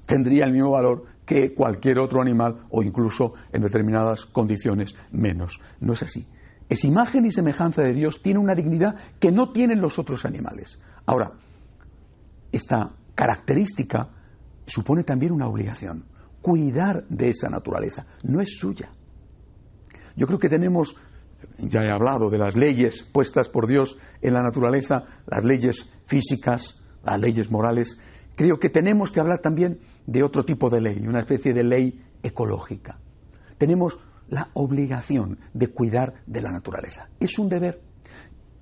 tendría 0.04 0.44
el 0.44 0.52
mismo 0.52 0.70
valor 0.70 1.04
que 1.24 1.54
cualquier 1.54 1.98
otro 1.98 2.22
animal 2.22 2.66
o 2.70 2.82
incluso 2.82 3.34
en 3.52 3.62
determinadas 3.62 4.26
condiciones 4.26 4.94
menos. 5.10 5.60
No 5.80 5.92
es 5.92 6.02
así. 6.02 6.26
Es 6.68 6.84
imagen 6.84 7.26
y 7.26 7.30
semejanza 7.30 7.82
de 7.82 7.92
Dios, 7.92 8.22
tiene 8.22 8.40
una 8.40 8.54
dignidad 8.54 8.96
que 9.20 9.30
no 9.30 9.52
tienen 9.52 9.80
los 9.80 9.98
otros 9.98 10.24
animales. 10.24 10.78
Ahora, 11.04 11.32
esta 12.50 12.92
característica 13.14 14.08
supone 14.66 15.04
también 15.04 15.32
una 15.32 15.46
obligación, 15.46 16.04
cuidar 16.42 17.06
de 17.08 17.30
esa 17.30 17.48
naturaleza, 17.48 18.06
no 18.24 18.40
es 18.40 18.58
suya. 18.58 18.90
Yo 20.16 20.26
creo 20.26 20.38
que 20.38 20.48
tenemos, 20.48 20.96
ya 21.58 21.82
he 21.82 21.90
hablado 21.90 22.30
de 22.30 22.38
las 22.38 22.56
leyes 22.56 23.04
puestas 23.04 23.48
por 23.48 23.66
Dios 23.66 23.96
en 24.20 24.34
la 24.34 24.42
naturaleza, 24.42 25.04
las 25.26 25.44
leyes 25.44 25.88
físicas, 26.06 26.80
las 27.04 27.20
leyes 27.20 27.50
morales, 27.50 27.98
creo 28.36 28.60
que 28.60 28.68
tenemos 28.68 29.10
que 29.10 29.18
hablar 29.18 29.40
también 29.40 29.80
de 30.06 30.22
otro 30.22 30.44
tipo 30.44 30.70
de 30.70 30.80
ley, 30.80 31.04
una 31.06 31.20
especie 31.20 31.52
de 31.52 31.64
ley 31.64 32.00
ecológica. 32.22 32.98
Tenemos 33.58 33.98
la 34.28 34.50
obligación 34.54 35.38
de 35.54 35.68
cuidar 35.68 36.14
de 36.26 36.42
la 36.42 36.52
naturaleza. 36.52 37.08
Es 37.18 37.38
un 37.38 37.48
deber. 37.48 37.80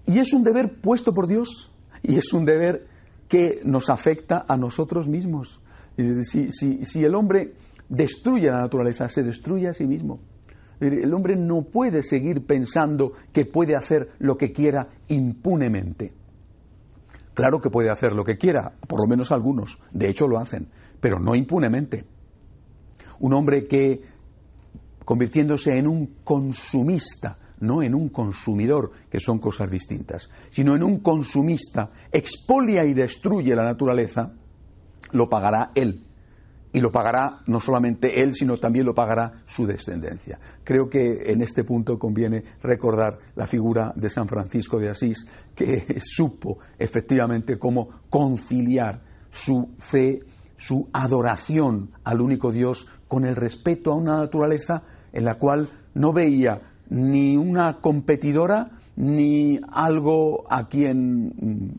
Y 0.07 0.19
es 0.19 0.33
un 0.33 0.45
deber 0.45 0.81
puesto 0.81 1.13
por 1.13 1.27
Dios 1.27 1.73
y 2.03 2.17
es 2.17 2.33
un 2.33 2.45
deber 2.45 2.87
que 3.29 3.61
nos 3.65 3.89
afecta 3.89 4.45
a 4.47 4.57
nosotros 4.57 5.09
mismos. 5.09 5.61
Si, 5.97 7.05
el 7.05 7.15
hombre 7.15 7.55
destruye 7.89 8.51
la 8.51 8.61
naturaleza, 8.61 9.09
se 9.09 9.23
destruye 9.23 9.69
a 9.69 9.75
sí 9.75 9.87
mismo. 9.87 10.21
El 10.81 11.13
hombre 11.15 11.37
no 11.37 11.63
puede 11.63 12.03
seguir 12.03 12.45
pensando 12.45 13.13
que 13.33 13.47
puede 13.47 13.75
hacer 13.75 14.11
lo 14.19 14.37
que 14.37 14.53
quiera 14.53 14.89
impunemente. 15.09 16.13
Claro 17.35 17.61
que 17.61 17.71
puede 17.71 17.91
hacer 17.91 18.13
lo 18.13 18.25
que 18.25 18.39
quiera, 18.39 18.73
por 18.87 19.01
lo 19.01 19.09
menos 19.09 19.33
algunos, 19.33 19.79
de 19.93 20.09
hecho 20.09 20.29
lo 20.29 20.39
hacen, 20.39 20.69
pero 21.01 21.19
no 21.19 21.35
impunemente. 21.35 22.05
Un 23.21 23.35
hombre 23.35 23.67
que, 23.67 24.01
convirtiéndose 25.05 25.77
en 25.77 25.89
un 25.89 26.19
consumista, 26.23 27.39
no 27.61 27.83
en 27.83 27.95
un 27.95 28.09
consumidor, 28.09 28.93
que 29.11 29.19
son 29.19 29.39
cosas 29.39 29.71
distintas, 29.71 30.31
sino 30.51 30.77
en 30.77 30.83
un 30.83 31.01
consumista, 31.01 31.91
expolia 32.13 32.85
y 32.85 32.95
destruye 32.95 33.55
la 33.55 33.65
naturaleza, 33.65 34.33
lo 35.13 35.29
pagará 35.29 35.73
él 35.75 36.07
y 36.75 36.81
lo 36.81 36.91
pagará 36.91 37.39
no 37.47 37.61
solamente 37.61 38.21
él, 38.21 38.35
sino 38.35 38.57
también 38.57 38.85
lo 38.85 38.95
pagará 38.95 39.45
su 39.47 39.65
descendencia. 39.65 40.41
Creo 40.65 40.91
que 40.91 41.31
en 41.31 41.41
este 41.41 41.63
punto 41.63 42.01
conviene 42.01 42.43
recordar 42.63 43.17
la 43.37 43.47
figura 43.47 43.93
de 43.95 44.11
San 44.11 44.27
Francisco 44.27 44.81
de 44.81 44.91
Asís, 44.91 45.25
que 45.55 45.85
supo 46.01 46.59
efectivamente 46.77 47.61
cómo 47.61 48.01
conciliar 48.11 49.01
su 49.31 49.77
fe, 49.79 50.25
su 50.57 50.89
adoración 50.93 51.93
al 52.03 52.21
único 52.21 52.51
Dios 52.51 52.89
con 53.07 53.25
el 53.25 53.37
respeto 53.37 53.93
a 53.93 53.97
una 53.97 54.17
naturaleza 54.17 54.83
en 55.13 55.25
la 55.25 55.37
cual 55.37 55.69
no 55.95 56.13
veía 56.13 56.61
ni 56.91 57.37
una 57.37 57.79
competidora 57.81 58.73
ni 58.97 59.59
algo 59.73 60.45
a 60.49 60.69
quien 60.69 61.33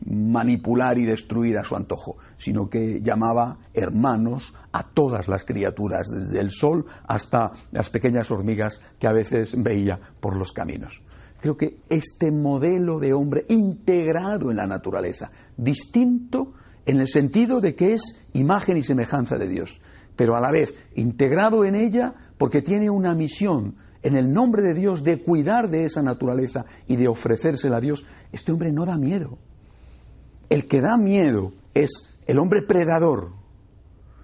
manipular 0.06 0.98
y 0.98 1.04
destruir 1.04 1.56
a 1.58 1.64
su 1.64 1.76
antojo, 1.76 2.18
sino 2.36 2.68
que 2.68 3.00
llamaba 3.00 3.58
hermanos 3.72 4.54
a 4.72 4.82
todas 4.82 5.28
las 5.28 5.44
criaturas, 5.44 6.08
desde 6.08 6.40
el 6.40 6.50
sol 6.50 6.84
hasta 7.06 7.52
las 7.72 7.90
pequeñas 7.90 8.30
hormigas 8.30 8.80
que 8.98 9.06
a 9.06 9.12
veces 9.12 9.56
veía 9.62 9.98
por 10.20 10.36
los 10.36 10.52
caminos. 10.52 11.02
Creo 11.40 11.56
que 11.56 11.78
este 11.88 12.30
modelo 12.30 12.98
de 12.98 13.12
hombre 13.12 13.44
integrado 13.48 14.50
en 14.50 14.56
la 14.56 14.66
naturaleza, 14.66 15.30
distinto 15.56 16.54
en 16.84 17.00
el 17.00 17.08
sentido 17.08 17.60
de 17.60 17.74
que 17.74 17.94
es 17.94 18.26
imagen 18.32 18.76
y 18.76 18.82
semejanza 18.82 19.36
de 19.36 19.48
Dios, 19.48 19.80
pero 20.16 20.34
a 20.34 20.40
la 20.40 20.50
vez 20.50 20.74
integrado 20.94 21.64
en 21.64 21.74
ella 21.74 22.14
porque 22.38 22.62
tiene 22.62 22.90
una 22.90 23.14
misión 23.14 23.76
en 24.06 24.14
el 24.14 24.32
nombre 24.32 24.62
de 24.62 24.72
Dios 24.72 25.02
de 25.02 25.20
cuidar 25.20 25.68
de 25.68 25.82
esa 25.82 26.00
naturaleza 26.00 26.64
y 26.86 26.94
de 26.94 27.08
ofrecérsela 27.08 27.78
a 27.78 27.80
Dios, 27.80 28.04
este 28.30 28.52
hombre 28.52 28.70
no 28.70 28.86
da 28.86 28.96
miedo. 28.96 29.36
El 30.48 30.68
que 30.68 30.80
da 30.80 30.96
miedo 30.96 31.52
es 31.74 32.16
el 32.28 32.38
hombre 32.38 32.62
predador, 32.62 33.32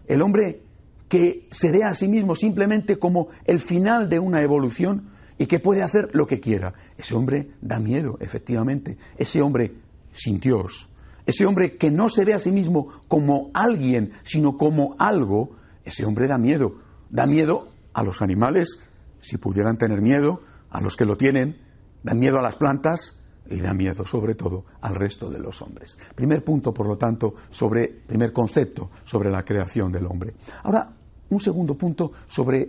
el 0.07 0.23
hombre 0.23 0.63
que 1.09 1.49
se 1.51 1.73
ve 1.73 1.83
a 1.83 1.97
sí 1.97 2.07
mismo 2.07 2.37
simplemente 2.37 2.97
como 2.97 3.31
el 3.45 3.59
final 3.59 4.09
de 4.09 4.21
una 4.21 4.41
evolución 4.41 5.11
y 5.37 5.47
que 5.47 5.59
puede 5.59 5.83
hacer 5.83 6.11
lo 6.13 6.29
que 6.29 6.39
quiera. 6.39 6.75
Ese 6.97 7.17
hombre 7.17 7.51
da 7.61 7.81
miedo, 7.81 8.19
efectivamente. 8.21 8.97
Ese 9.19 9.43
hombre 9.43 9.73
sin 10.13 10.39
Dios, 10.39 10.89
ese 11.27 11.45
hombre 11.45 11.77
que 11.77 11.91
no 11.91 12.09
se 12.09 12.25
ve 12.25 12.35
a 12.35 12.39
sí 12.39 12.53
mismo 12.53 12.87
como 13.09 13.51
alguien, 13.53 14.13
sino 14.23 14.57
como 14.57 14.95
algo, 15.01 15.57
ese 15.85 16.05
hombre 16.05 16.29
da 16.29 16.39
miedo. 16.39 16.77
Da 17.11 17.27
miedo 17.27 17.67
a 17.93 18.05
los 18.05 18.23
animales, 18.23 18.79
si 19.23 19.39
pudieran 19.39 19.79
tener 19.79 20.03
miedo 20.03 20.43
a 20.69 20.81
los 20.81 20.97
que 20.97 21.05
lo 21.05 21.17
tienen, 21.17 21.57
dan 22.03 22.19
miedo 22.19 22.39
a 22.39 22.43
las 22.43 22.57
plantas 22.57 23.17
y 23.49 23.61
dan 23.61 23.77
miedo 23.77 24.05
sobre 24.05 24.35
todo 24.35 24.65
al 24.81 24.97
resto 24.97 25.31
de 25.31 25.39
los 25.39 25.63
hombres. 25.63 25.97
Primer 26.15 26.45
punto, 26.45 26.75
por 26.75 26.87
lo 26.87 26.99
tanto, 26.99 27.35
sobre, 27.51 27.89
primer 27.89 28.33
concepto 28.33 28.91
sobre 29.05 29.31
la 29.31 29.45
creación 29.45 29.93
del 29.93 30.07
hombre. 30.07 30.35
Ahora, 30.65 30.93
un 31.31 31.41
segundo 31.41 31.77
punto 31.77 32.13
sobre 32.27 32.69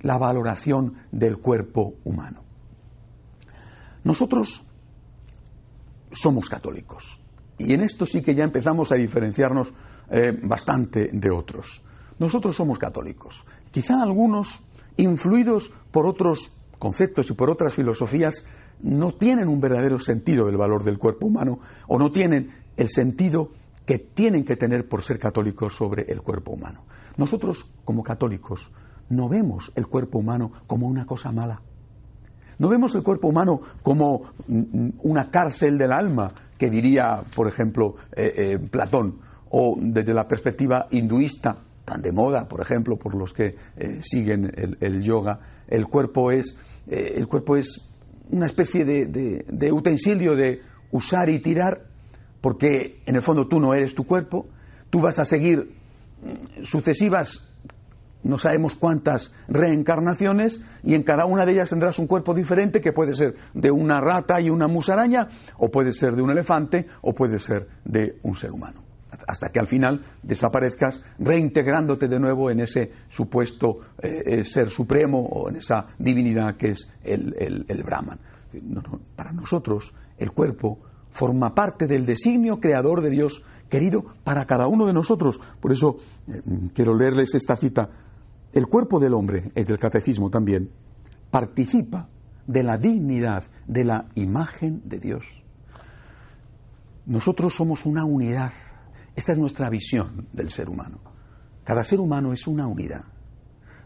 la 0.00 0.18
valoración 0.18 0.94
del 1.12 1.38
cuerpo 1.38 1.94
humano. 2.04 2.42
Nosotros 4.04 4.64
somos 6.10 6.48
católicos 6.48 7.20
y 7.58 7.74
en 7.74 7.82
esto 7.82 8.06
sí 8.06 8.22
que 8.22 8.34
ya 8.34 8.44
empezamos 8.44 8.90
a 8.92 8.96
diferenciarnos 8.96 9.72
eh, 10.10 10.32
bastante 10.42 11.10
de 11.12 11.30
otros. 11.30 11.82
Nosotros 12.22 12.54
somos 12.54 12.78
católicos. 12.78 13.44
Quizá 13.72 14.00
algunos 14.00 14.60
influidos 14.96 15.72
por 15.90 16.06
otros 16.06 16.52
conceptos 16.78 17.28
y 17.28 17.34
por 17.34 17.50
otras 17.50 17.74
filosofías, 17.74 18.46
no 18.80 19.10
tienen 19.10 19.48
un 19.48 19.60
verdadero 19.60 19.98
sentido 19.98 20.46
del 20.46 20.56
valor 20.56 20.84
del 20.84 21.00
cuerpo 21.00 21.26
humano 21.26 21.58
o 21.88 21.98
no 21.98 22.12
tienen 22.12 22.52
el 22.76 22.88
sentido 22.88 23.50
que 23.84 23.98
tienen 23.98 24.44
que 24.44 24.54
tener 24.54 24.88
por 24.88 25.02
ser 25.02 25.18
católicos 25.18 25.74
sobre 25.74 26.04
el 26.12 26.22
cuerpo 26.22 26.52
humano. 26.52 26.84
Nosotros, 27.16 27.66
como 27.84 28.04
católicos, 28.04 28.70
no 29.08 29.28
vemos 29.28 29.72
el 29.74 29.88
cuerpo 29.88 30.20
humano 30.20 30.52
como 30.68 30.86
una 30.86 31.04
cosa 31.04 31.32
mala. 31.32 31.60
No 32.60 32.68
vemos 32.68 32.94
el 32.94 33.02
cuerpo 33.02 33.26
humano 33.26 33.60
como 33.82 34.22
una 35.02 35.28
cárcel 35.28 35.76
del 35.76 35.90
alma, 35.90 36.32
que 36.56 36.70
diría, 36.70 37.24
por 37.34 37.48
ejemplo, 37.48 37.96
eh, 38.14 38.32
eh, 38.36 38.58
Platón, 38.60 39.18
o 39.50 39.74
desde 39.76 40.14
la 40.14 40.28
perspectiva 40.28 40.86
hinduista, 40.92 41.58
tan 41.84 42.00
de 42.00 42.12
moda, 42.12 42.46
por 42.48 42.60
ejemplo, 42.60 42.96
por 42.96 43.14
los 43.14 43.32
que 43.32 43.56
eh, 43.76 43.98
siguen 44.00 44.50
el, 44.80 45.02
yoga, 45.02 45.40
el 45.68 45.86
cuerpo 45.86 46.30
es, 46.30 46.56
eh, 46.86 47.14
el 47.16 47.26
cuerpo 47.26 47.56
es 47.56 47.88
una 48.30 48.46
especie 48.46 48.84
de, 48.84 49.44
de, 49.46 49.72
utensilio 49.72 50.36
de 50.36 50.60
usar 50.90 51.28
y 51.28 51.40
tirar, 51.40 51.82
porque 52.40 53.00
en 53.06 53.16
el 53.16 53.22
fondo 53.22 53.46
tú 53.46 53.58
no 53.58 53.74
eres 53.74 53.94
tu 53.94 54.04
cuerpo, 54.04 54.46
tú 54.90 55.00
vas 55.00 55.18
a 55.18 55.24
seguir 55.24 55.74
mm, 56.22 56.62
sucesivas, 56.62 57.48
no 58.22 58.38
sabemos 58.38 58.76
cuántas 58.76 59.32
reencarnaciones, 59.48 60.62
y 60.84 60.94
en 60.94 61.02
cada 61.02 61.26
una 61.26 61.44
de 61.44 61.52
ellas 61.52 61.70
tendrás 61.70 61.98
un 61.98 62.06
cuerpo 62.06 62.32
diferente 62.34 62.80
que 62.80 62.92
puede 62.92 63.16
ser 63.16 63.34
de 63.54 63.70
una 63.72 64.00
rata 64.00 64.40
y 64.40 64.48
una 64.48 64.68
musaraña, 64.68 65.28
o 65.58 65.70
puede 65.70 65.90
ser 65.90 66.14
de 66.14 66.22
un 66.22 66.30
elefante, 66.30 66.86
o 67.00 67.12
puede 67.12 67.40
ser 67.40 67.66
de 67.84 68.18
un 68.22 68.36
ser 68.36 68.52
humano. 68.52 68.91
Hasta 69.26 69.50
que 69.50 69.60
al 69.60 69.66
final 69.66 70.04
desaparezcas 70.22 71.02
reintegrándote 71.18 72.08
de 72.08 72.18
nuevo 72.18 72.50
en 72.50 72.60
ese 72.60 72.90
supuesto 73.08 73.80
eh, 74.02 74.22
eh, 74.24 74.44
ser 74.44 74.70
supremo 74.70 75.20
o 75.20 75.48
en 75.48 75.56
esa 75.56 75.86
divinidad 75.98 76.56
que 76.56 76.70
es 76.70 76.88
el, 77.02 77.82
Brahman. 77.84 78.18
para 79.16 79.32
nosotros 79.32 79.92
el 80.18 80.32
cuerpo 80.32 80.78
forma 81.10 81.54
parte 81.54 81.86
del 81.86 82.06
designio 82.06 82.58
creador 82.58 83.02
de 83.02 83.10
Dios 83.10 83.42
querido 83.68 84.04
para 84.24 84.46
cada 84.46 84.66
uno 84.66 84.86
de 84.86 84.92
nosotros. 84.92 85.40
Por 85.60 85.72
eso 85.72 85.96
eh, 86.28 86.40
quiero 86.74 86.96
leerles 86.96 87.34
esta 87.34 87.56
cita. 87.56 87.88
El 88.52 88.66
cuerpo 88.66 89.00
del 89.00 89.14
hombre, 89.14 89.50
es 89.54 89.66
del 89.66 89.78
catecismo 89.78 90.28
también, 90.28 90.70
participa 91.30 92.08
de 92.46 92.62
la 92.62 92.76
dignidad 92.76 93.44
de 93.66 93.84
la 93.84 94.06
imagen 94.14 94.82
de 94.84 94.98
Dios. 94.98 95.24
Nosotros 97.06 97.54
somos 97.54 97.86
una 97.86 98.04
unidad. 98.04 98.52
Esta 99.14 99.32
es 99.32 99.38
nuestra 99.38 99.68
visión 99.68 100.26
del 100.32 100.50
ser 100.50 100.68
humano. 100.68 100.98
Cada 101.64 101.84
ser 101.84 102.00
humano 102.00 102.32
es 102.32 102.46
una 102.46 102.66
unidad. 102.66 103.04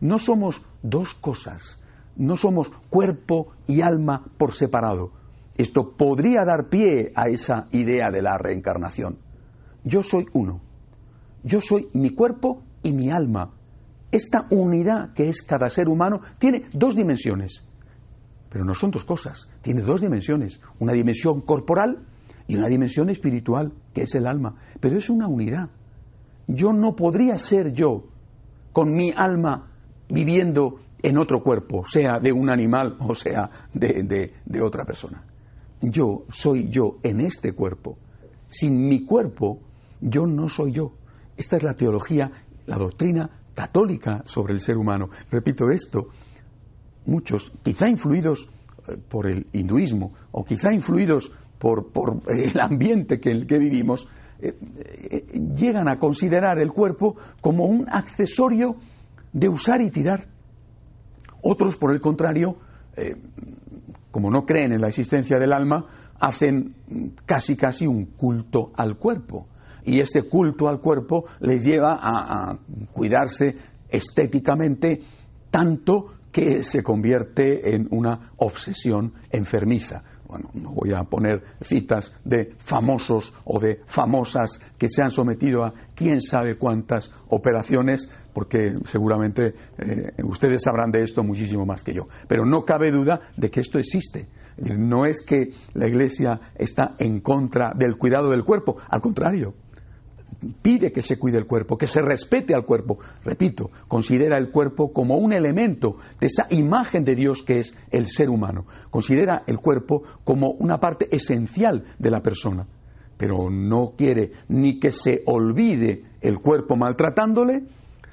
No 0.01 0.19
somos 0.19 0.63
dos 0.83 1.15
cosas, 1.15 1.79
no 2.17 2.37
somos 2.37 2.71
cuerpo 2.91 3.53
y 3.67 3.81
alma 3.81 4.25
por 4.39 4.53
separado. 4.53 5.13
Esto 5.57 5.97
podría 5.97 6.45
dar 6.45 6.69
pie 6.69 7.13
a 7.15 7.29
esa 7.29 7.67
idea 7.73 8.11
de 8.11 8.23
la 8.23 8.39
reencarnación. 8.39 9.19
Yo 9.85 10.03
soy 10.03 10.27
uno. 10.33 10.61
Yo 11.43 11.61
soy 11.61 11.89
mi 11.95 12.11
cuerpo 12.11 12.63
y 12.83 12.93
mi 12.93 13.11
alma. 13.11 13.53
Esta 14.13 14.47
unidad 14.51 15.13
que 15.15 15.29
es 15.29 15.43
cada 15.43 15.71
ser 15.71 15.89
humano 15.89 16.21
tiene 16.39 16.65
dos 16.73 16.95
dimensiones. 16.95 17.65
Pero 18.51 18.65
no 18.65 18.75
son 18.75 18.91
dos 18.91 19.05
cosas, 19.05 19.49
tiene 19.63 19.83
dos 19.83 20.01
dimensiones. 20.01 20.61
Una 20.79 20.93
dimensión 20.93 21.41
corporal 21.41 22.07
y 22.49 22.57
una 22.57 22.69
dimensión 22.69 23.11
espiritual, 23.11 23.73
que 23.93 24.03
es 24.03 24.15
el 24.15 24.27
alma. 24.27 24.55
Pero 24.81 24.99
es 24.99 25.11
una 25.11 25.27
unidad. 25.27 25.71
Yo 26.47 26.73
no 26.73 26.95
podría 26.95 27.39
ser 27.39 27.73
yo 27.73 28.05
con 28.73 28.95
mi 28.95 29.13
alma 29.15 29.71
viviendo 30.09 30.81
en 31.03 31.19
otro 31.19 31.43
cuerpo, 31.43 31.85
sea 31.87 32.19
de 32.21 32.33
un 32.33 32.51
animal 32.51 32.97
o 33.01 33.15
sea 33.15 33.51
de, 33.73 34.33
de, 34.45 34.63
otra 34.63 34.85
persona. 34.85 35.25
Yo 35.81 36.25
soy 36.29 36.69
yo 36.69 36.99
en 37.03 37.21
este 37.21 37.53
cuerpo. 37.53 37.99
Sin 38.49 38.89
mi 38.89 39.05
cuerpo, 39.05 39.61
yo 40.01 40.27
no 40.27 40.49
soy 40.49 40.73
yo. 40.73 40.93
Esta 41.37 41.57
es 41.57 41.63
la 41.63 41.75
teología, 41.75 42.31
la 42.67 42.77
doctrina 42.77 43.31
católica 43.55 44.23
sobre 44.27 44.55
el 44.55 44.61
ser 44.61 44.77
humano. 44.77 45.11
Repito 45.31 45.71
esto, 45.71 46.09
muchos, 47.07 47.53
quizá 47.63 47.89
influidos 47.89 48.49
por 49.09 49.29
el 49.29 49.47
hinduismo 49.53 50.13
o 50.33 50.45
quizá 50.45 50.73
influidos 50.73 51.33
por, 51.59 51.91
el 52.29 52.61
ambiente 52.61 53.19
que, 53.19 53.47
que 53.47 53.59
vivimos, 53.59 54.07
eh, 54.39 54.59
eh, 55.11 55.27
llegan 55.57 55.89
a 55.89 55.99
considerar 55.99 56.59
el 56.59 56.71
cuerpo 56.73 57.17
como 57.41 57.65
un 57.65 57.87
accesorio 57.89 58.77
de 59.33 59.49
usar 59.49 59.81
y 59.81 59.91
tirar. 59.91 60.27
Otros, 61.43 61.77
por 61.77 61.93
el 61.93 62.01
contrario, 62.01 62.57
como 64.11 64.31
no 64.31 64.45
creen 64.45 64.73
en 64.73 64.81
la 64.81 64.89
existencia 64.89 65.39
del 65.39 65.53
alma, 65.53 65.87
hacen 66.19 66.75
casi 67.25 67.57
casi 67.57 67.87
un 67.87 68.07
culto 68.07 68.73
al 68.75 68.97
cuerpo. 68.97 69.47
Y 69.85 70.01
este 70.01 70.29
culto 70.29 70.69
al 70.69 70.81
cuerpo 70.81 71.27
les 71.41 71.65
lleva 71.65 71.99
a 72.01 72.59
cuidarse 72.93 73.55
estéticamente 73.89 75.01
tanto 75.51 76.16
que 76.37 76.63
se 76.65 76.83
convierte 76.83 77.75
en 77.75 77.89
una 77.91 78.33
obsesión 78.37 79.15
enfermiza. 79.31 80.05
Bueno, 80.29 80.51
no 80.53 80.75
voy 80.75 80.93
a 80.93 81.03
poner 81.05 81.43
citas 81.63 82.13
de 82.27 82.55
famosos 82.59 83.33
o 83.47 83.59
de 83.59 83.81
famosas 83.87 84.61
que 84.77 84.91
se 84.91 85.01
han 85.01 85.09
sometido 85.09 85.65
a 85.65 85.73
quién 85.95 86.21
sabe 86.21 86.57
cuántas 86.57 87.11
operaciones, 87.29 88.11
porque 88.35 88.75
seguramente 88.85 89.55
eh, 89.79 90.13
ustedes 90.25 90.63
sabrán 90.63 90.91
de 90.91 91.05
esto 91.05 91.25
muchísimo 91.25 91.65
más 91.65 91.83
que 91.83 91.95
yo. 91.95 92.07
Pero 92.29 92.45
no 92.45 92.67
cabe 92.67 92.91
duda 92.91 93.19
de 93.35 93.51
que 93.51 93.61
esto 93.61 93.79
existe. 93.79 94.29
No 94.59 95.07
es 95.07 95.23
que 95.23 95.53
la 95.73 95.89
Iglesia 95.89 96.39
está 96.55 96.97
en 96.99 97.21
contra 97.21 97.73
del 97.75 97.97
cuidado 97.97 98.29
del 98.29 98.45
cuerpo, 98.45 98.77
al 98.91 99.01
contrario, 99.01 99.55
pide 100.63 100.93
que 100.93 101.03
se 101.03 101.19
cuide 101.19 101.39
el 101.39 101.47
cuerpo, 101.47 101.77
que 101.77 101.87
se 101.87 102.01
respete 102.01 102.55
al 102.55 102.65
cuerpo. 102.65 102.99
Repito, 103.25 103.71
considera 103.89 104.39
el 104.39 104.51
cuerpo 104.51 104.93
como 104.93 105.17
un 105.19 105.33
elemento 105.33 105.97
de 106.21 106.27
esa 106.27 106.47
imagen 106.51 107.05
de 107.05 107.15
Dios 107.15 107.43
que 107.43 107.61
es 107.61 107.75
el 107.91 108.07
ser 108.07 108.31
humano. 108.31 108.67
Considera 108.91 109.43
el 109.47 109.59
cuerpo 109.59 110.03
como 110.25 110.51
una 110.53 110.79
parte 110.79 111.09
esencial 111.15 111.85
de 111.99 112.11
la 112.11 112.21
persona. 112.21 112.67
Pero 113.17 113.51
no 113.51 113.95
quiere 113.97 114.33
ni 114.49 114.79
que 114.79 114.93
se 114.93 115.23
olvide 115.27 116.05
el 116.21 116.39
cuerpo 116.39 116.77
maltratándole, 116.77 117.65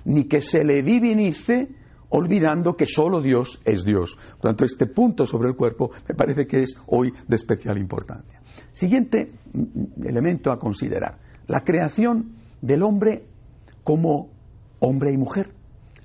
ni 0.05 0.25
que 0.25 0.39
se 0.39 0.63
le 0.63 0.81
divinice 0.81 1.69
olvidando 2.09 2.77
que 2.77 2.85
solo 2.85 3.21
Dios 3.21 3.59
es 3.65 3.83
Dios. 3.83 4.15
Por 4.15 4.41
tanto, 4.41 4.65
este 4.65 4.85
punto 4.85 5.25
sobre 5.25 5.49
el 5.49 5.55
cuerpo 5.55 5.91
me 6.07 6.15
parece 6.15 6.45
que 6.45 6.61
es 6.61 6.75
hoy 6.87 7.11
de 7.27 7.35
especial 7.35 7.77
importancia. 7.77 8.39
Siguiente 8.71 9.31
elemento 10.03 10.51
a 10.51 10.59
considerar 10.59 11.17
la 11.47 11.63
creación 11.63 12.35
del 12.61 12.83
hombre 12.83 13.25
como 13.83 14.29
hombre 14.79 15.11
y 15.11 15.17
mujer, 15.17 15.53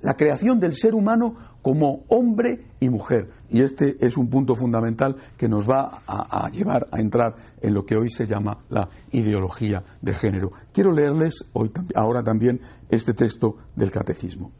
la 0.01 0.15
creación 0.15 0.59
del 0.59 0.75
ser 0.75 0.93
humano 0.93 1.35
como 1.61 2.03
hombre 2.07 2.65
y 2.79 2.89
mujer. 2.89 3.29
Y 3.49 3.61
este 3.61 3.97
es 4.05 4.17
un 4.17 4.29
punto 4.29 4.55
fundamental 4.55 5.15
que 5.37 5.49
nos 5.49 5.69
va 5.69 6.01
a, 6.07 6.49
llevar 6.49 6.87
a 6.91 6.99
entrar 6.99 7.35
en 7.61 7.73
lo 7.73 7.85
que 7.85 7.97
hoy 7.97 8.09
se 8.09 8.25
llama 8.25 8.59
la 8.69 8.89
ideología 9.11 9.83
de 10.01 10.13
género. 10.13 10.51
Quiero 10.71 10.91
leerles 10.91 11.49
hoy, 11.53 11.71
ahora 11.95 12.23
también 12.23 12.61
este 12.89 13.13
texto 13.13 13.57
del 13.75 13.91
catecismo. 13.91 14.51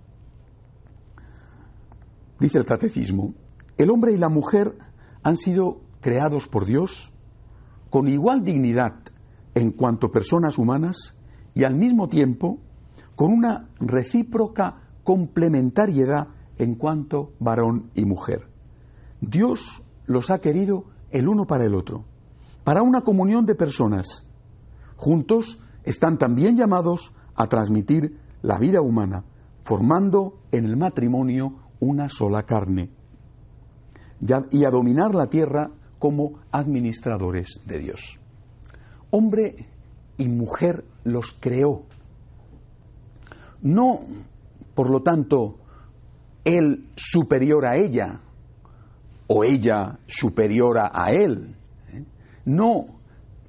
Dice 2.40 2.58
el 2.58 2.66
catecismo, 2.66 3.34
el 3.78 3.90
hombre 3.90 4.14
y 4.14 4.18
la 4.18 4.30
mujer 4.30 4.74
han 5.24 5.38
sido 5.38 5.82
creados 6.02 6.48
por 6.48 6.66
Dios 6.66 7.12
con 7.90 8.08
igual 8.08 8.44
dignidad 8.44 8.96
en 9.56 9.72
cuanto 9.72 10.12
personas 10.12 10.58
humanas 10.58 11.16
y 11.54 11.64
al 11.64 11.76
mismo 11.76 12.08
tiempo 12.08 12.60
con 13.16 13.34
una 13.34 13.70
recíproca 13.80 14.82
complementariedad 15.04 16.28
en 16.58 16.76
cuanto 16.76 17.34
varón 17.40 17.90
y 17.96 18.06
mujer. 18.06 18.48
Dios 19.22 19.84
los 20.06 20.30
ha 20.32 20.40
querido 20.40 20.86
el 21.12 21.28
uno 21.28 21.46
para 21.46 21.66
el 21.66 21.76
otro, 21.76 22.06
para 22.64 22.82
una 22.82 23.02
comunión 23.02 23.46
de 23.46 23.56
personas. 23.56 24.26
Juntos 24.96 25.60
están 25.84 26.18
también 26.18 26.56
llamados 26.56 27.14
a 27.36 27.48
transmitir 27.48 28.18
la 28.42 28.58
vida 28.60 28.82
humana, 28.82 29.24
formando 29.64 30.40
en 30.52 30.66
el 30.66 30.78
matrimonio 30.78 31.56
una 31.80 32.10
sola 32.10 32.44
carne 32.44 32.90
y 34.52 34.66
a 34.66 34.70
dominar 34.70 35.16
la 35.16 35.28
tierra 35.28 35.72
como 35.98 36.40
administradores 36.52 37.62
de 37.66 37.80
Dios 37.80 38.20
hombre 39.12 39.68
y 40.18 40.28
mujer 40.28 40.84
los 41.04 41.32
creó. 41.32 41.84
No, 43.62 44.00
por 44.74 44.90
lo 44.90 45.02
tanto, 45.02 45.58
él 46.44 46.86
superior 46.96 47.66
a 47.66 47.78
ella 47.78 48.22
o 49.28 49.44
ella 49.44 50.00
superior 50.08 50.78
a 50.80 51.12
él. 51.12 51.56
¿eh? 51.94 52.04
No 52.46 53.00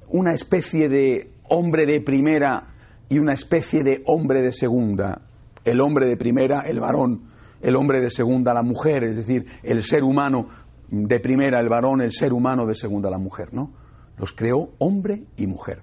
una 0.09 0.33
especie 0.33 0.89
de 0.89 1.33
hombre 1.49 1.87
de 1.87 2.01
primera 2.01 2.75
y 3.09 3.19
una 3.19 3.33
especie 3.33 3.83
de 3.83 4.03
hombre 4.07 4.43
de 4.43 4.53
segunda. 4.53 5.23
El 5.65 5.81
hombre 5.81 6.07
de 6.07 6.17
primera, 6.17 6.61
el 6.63 6.81
varón, 6.81 7.23
el 7.61 7.77
hombre 7.77 8.01
de 8.01 8.11
segunda, 8.11 8.55
la 8.55 8.63
mujer, 8.63 9.05
es 9.05 9.17
decir, 9.17 9.47
el 9.63 9.83
ser 9.83 10.03
humano 10.03 10.49
de 10.89 11.21
primera, 11.21 11.61
el 11.61 11.69
varón, 11.69 12.03
el 12.03 12.13
ser 12.13 12.33
humano 12.33 12.67
de 12.67 12.75
segunda, 12.75 13.11
la 13.11 13.19
mujer, 13.19 13.53
¿no? 13.53 13.73
Los 14.21 14.35
creó 14.35 14.75
hombre 14.79 15.25
y 15.39 15.47
mujer. 15.47 15.83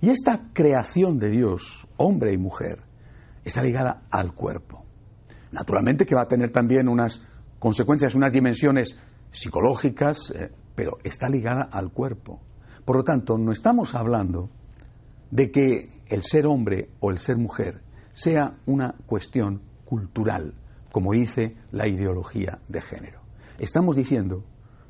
Y 0.00 0.10
esta 0.10 0.50
creación 0.52 1.20
de 1.20 1.30
Dios, 1.30 1.86
hombre 1.96 2.32
y 2.32 2.36
mujer, 2.36 2.82
está 3.44 3.62
ligada 3.62 4.02
al 4.10 4.34
cuerpo. 4.34 4.84
Naturalmente 5.52 6.04
que 6.04 6.16
va 6.16 6.22
a 6.22 6.28
tener 6.28 6.50
también 6.50 6.88
unas 6.88 7.22
consecuencias, 7.60 8.16
unas 8.16 8.32
dimensiones 8.32 8.98
psicológicas, 9.30 10.32
eh, 10.34 10.50
pero 10.74 10.98
está 11.04 11.28
ligada 11.28 11.68
al 11.70 11.92
cuerpo. 11.92 12.40
Por 12.84 12.96
lo 12.96 13.04
tanto, 13.04 13.38
no 13.38 13.52
estamos 13.52 13.94
hablando 13.94 14.50
de 15.30 15.52
que 15.52 16.02
el 16.08 16.24
ser 16.24 16.46
hombre 16.46 16.90
o 16.98 17.12
el 17.12 17.18
ser 17.18 17.36
mujer 17.36 17.82
sea 18.12 18.58
una 18.66 18.96
cuestión 19.06 19.62
cultural, 19.84 20.54
como 20.90 21.12
dice 21.12 21.56
la 21.70 21.86
ideología 21.86 22.58
de 22.66 22.80
género. 22.80 23.20
Estamos 23.60 23.94
diciendo 23.94 24.44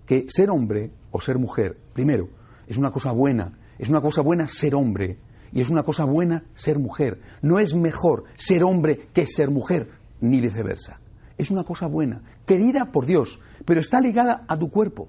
que 0.07 0.25
ser 0.31 0.49
hombre 0.49 0.91
o 1.11 1.21
ser 1.21 1.39
mujer, 1.39 1.79
primero, 1.93 2.31
es 2.69 2.79
una 2.79 2.91
cosa 2.91 3.11
buena, 3.11 3.59
es 3.79 3.89
una 3.89 4.01
cosa 4.01 4.23
buena 4.23 4.47
ser 4.47 4.75
hombre 4.75 5.19
y 5.53 5.61
es 5.61 5.71
una 5.71 5.83
cosa 5.83 6.05
buena 6.05 6.45
ser 6.55 6.79
mujer. 6.79 7.21
No 7.43 7.59
es 7.59 7.75
mejor 7.75 8.25
ser 8.37 8.63
hombre 8.63 9.09
que 9.13 9.27
ser 9.27 9.51
mujer, 9.51 9.91
ni 10.21 10.41
viceversa. 10.41 11.01
Es 11.37 11.51
una 11.51 11.65
cosa 11.65 11.87
buena, 11.87 12.23
querida 12.47 12.93
por 12.93 13.07
Dios, 13.07 13.41
pero 13.65 13.81
está 13.81 14.01
ligada 14.01 14.45
a 14.47 14.57
tu 14.59 14.71
cuerpo. 14.71 15.09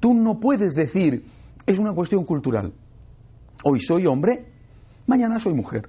Tú 0.00 0.14
no 0.14 0.40
puedes 0.40 0.74
decir, 0.74 1.26
es 1.66 1.78
una 1.78 1.92
cuestión 1.92 2.24
cultural. 2.24 2.72
Hoy 3.64 3.80
soy 3.80 4.06
hombre 4.06 4.54
mañana 5.06 5.38
soy 5.38 5.54
mujer, 5.54 5.88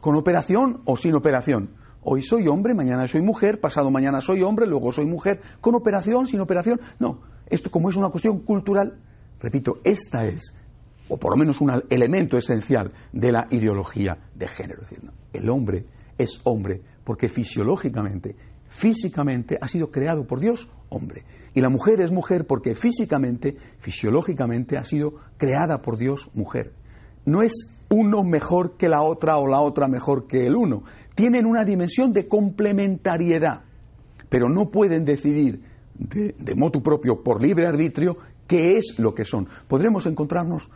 con 0.00 0.16
operación 0.16 0.80
o 0.84 0.96
sin 0.96 1.14
operación. 1.14 1.70
Hoy 2.02 2.22
soy 2.22 2.48
hombre, 2.48 2.74
mañana 2.74 3.06
soy 3.08 3.20
mujer, 3.20 3.60
pasado 3.60 3.90
mañana 3.90 4.20
soy 4.20 4.42
hombre, 4.42 4.66
luego 4.66 4.90
soy 4.90 5.06
mujer, 5.06 5.40
con 5.60 5.74
operación, 5.74 6.26
sin 6.26 6.40
operación. 6.40 6.80
No, 6.98 7.20
esto 7.46 7.70
como 7.70 7.90
es 7.90 7.96
una 7.96 8.08
cuestión 8.08 8.40
cultural, 8.40 8.98
repito, 9.40 9.80
esta 9.84 10.26
es, 10.26 10.54
o 11.08 11.18
por 11.18 11.32
lo 11.32 11.36
menos 11.36 11.60
un 11.60 11.82
elemento 11.90 12.36
esencial 12.36 12.92
de 13.12 13.32
la 13.32 13.46
ideología 13.50 14.16
de 14.34 14.48
género. 14.48 14.82
Es 14.82 14.90
decir, 14.90 15.10
el 15.32 15.48
hombre 15.48 15.86
es 16.18 16.40
hombre 16.44 16.80
porque 17.04 17.28
fisiológicamente, 17.28 18.36
físicamente 18.68 19.58
ha 19.60 19.68
sido 19.68 19.90
creado 19.90 20.26
por 20.26 20.40
Dios 20.40 20.68
hombre. 20.90 21.24
Y 21.54 21.60
la 21.60 21.68
mujer 21.68 22.00
es 22.00 22.12
mujer 22.12 22.46
porque 22.46 22.74
físicamente, 22.74 23.56
fisiológicamente 23.78 24.76
ha 24.76 24.84
sido 24.84 25.14
creada 25.36 25.82
por 25.82 25.96
Dios 25.96 26.30
mujer. 26.34 26.72
No 27.24 27.42
es 27.42 27.76
uno 27.88 28.22
mejor 28.22 28.76
que 28.76 28.88
la 28.88 29.02
otra 29.02 29.36
o 29.38 29.46
la 29.46 29.60
otra 29.60 29.88
mejor 29.88 30.26
que 30.26 30.46
el 30.46 30.54
uno. 30.54 30.84
Tienen 31.14 31.46
una 31.46 31.64
dimensión 31.64 32.12
de 32.12 32.28
complementariedad, 32.28 33.62
pero 34.28 34.48
no 34.48 34.70
pueden 34.70 35.04
decidir 35.04 35.62
de, 35.94 36.54
motu 36.56 36.82
propio, 36.82 37.22
por 37.22 37.42
libre 37.42 37.66
arbitrio, 37.66 38.16
qué 38.50 38.78
es 38.78 38.98
lo 38.98 39.14
que 39.14 39.24
son. 39.24 39.48
Podremos 39.68 40.06
encontrarnos 40.06 40.68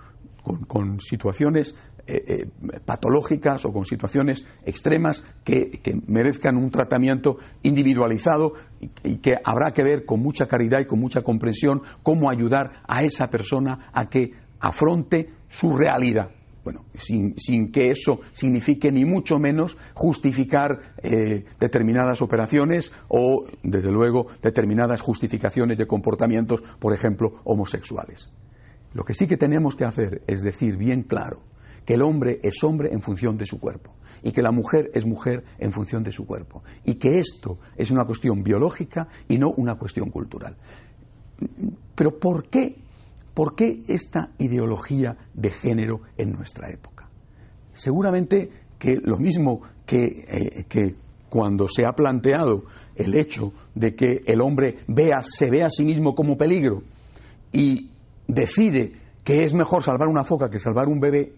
con, 0.69 1.01
situaciones 1.01 1.75
eh, 2.07 2.23
eh, 2.25 2.47
patológicas 2.85 3.65
o 3.65 3.73
con 3.73 3.85
situaciones 3.85 4.45
extremas 4.65 5.25
que, 5.43 5.81
merezcan 6.07 6.57
un 6.57 6.71
tratamiento 6.71 7.39
individualizado 7.65 8.53
y, 9.03 9.17
que 9.17 9.41
habrá 9.43 9.73
que 9.73 9.83
ver 9.83 10.05
con 10.05 10.21
mucha 10.21 10.47
caridad 10.47 10.79
y 10.83 10.85
con 10.85 11.01
mucha 11.01 11.23
comprensión 11.23 11.83
cómo 12.05 12.31
ayudar 12.31 12.75
a 12.87 13.03
esa 13.03 13.29
persona 13.29 13.91
a 13.93 14.09
que 14.09 14.31
afronte 14.61 15.31
su 15.49 15.77
realidad. 15.77 16.31
Bueno, 16.65 16.87
sin, 16.95 17.71
que 17.71 17.91
eso 17.91 18.21
signifique 18.33 18.91
ni 18.91 19.05
mucho 19.05 19.39
menos 19.39 19.77
justificar 19.93 20.95
eh, 21.03 21.45
determinadas 21.61 22.23
operaciones 22.23 22.91
o, 23.09 23.45
desde 23.63 23.91
luego, 23.91 24.29
determinadas 24.43 25.03
justificaciones 25.03 25.77
de 25.77 25.87
comportamientos, 25.87 26.63
por 26.79 26.95
ejemplo, 26.95 27.41
homosexuales. 27.45 28.33
Lo 28.95 29.05
que 29.05 29.13
sí 29.13 29.27
que 29.27 29.37
tenemos 29.37 29.77
que 29.77 29.85
hacer 29.85 30.23
es 30.27 30.41
decir 30.41 30.79
bien 30.79 31.03
claro 31.03 31.43
que 31.85 31.95
el 31.95 32.03
hombre 32.03 32.41
es 32.43 32.65
hombre 32.65 32.91
en 32.93 33.03
función 33.03 33.37
de 33.37 33.45
su 33.45 33.61
cuerpo 33.61 33.95
y 34.23 34.33
que 34.33 34.41
la 34.41 34.51
mujer 34.51 34.91
es 34.95 35.05
mujer 35.05 35.45
en 35.59 35.71
función 35.71 36.03
de 36.03 36.13
su 36.13 36.27
cuerpo 36.27 36.63
y 36.83 36.95
que 36.95 37.19
esto 37.19 37.59
es 37.77 37.91
una 37.91 38.07
cuestión 38.07 38.43
biológica 38.43 39.07
y 39.29 39.37
no 39.37 39.51
una 39.51 39.75
cuestión 39.75 40.09
cultural. 40.09 40.57
Pero 41.95 42.19
¿por 42.19 42.49
qué? 42.49 42.84
¿Por 43.35 43.57
qué 43.57 43.83
esta 43.89 44.31
ideología 44.39 45.17
de 45.35 45.51
género 45.51 46.01
en 46.17 46.33
nuestra 46.33 46.71
época? 46.71 47.09
Seguramente 47.75 48.51
que 48.79 49.01
lo 49.03 49.19
mismo 49.19 49.63
que, 49.85 50.05
eh, 50.29 50.95
cuando 51.29 51.67
se 51.69 51.85
ha 51.85 51.93
planteado 51.93 52.65
el 52.95 53.15
hecho 53.17 53.53
de 53.75 53.95
que 53.95 54.23
el 54.27 54.41
hombre 54.41 54.79
vea, 54.87 55.21
se 55.23 55.51
ve 55.51 55.65
a 55.65 55.71
sí 55.71 55.85
mismo 55.85 56.15
como 56.15 56.37
peligro 56.37 56.83
y 57.53 57.91
decide 58.29 58.93
que 59.25 59.43
es 59.43 59.53
mejor 59.53 59.83
salvar 59.83 60.09
una 60.09 60.23
foca 60.23 60.49
que 60.49 60.61
salvar 60.61 60.87
un 60.87 61.01
bebé, 61.01 61.33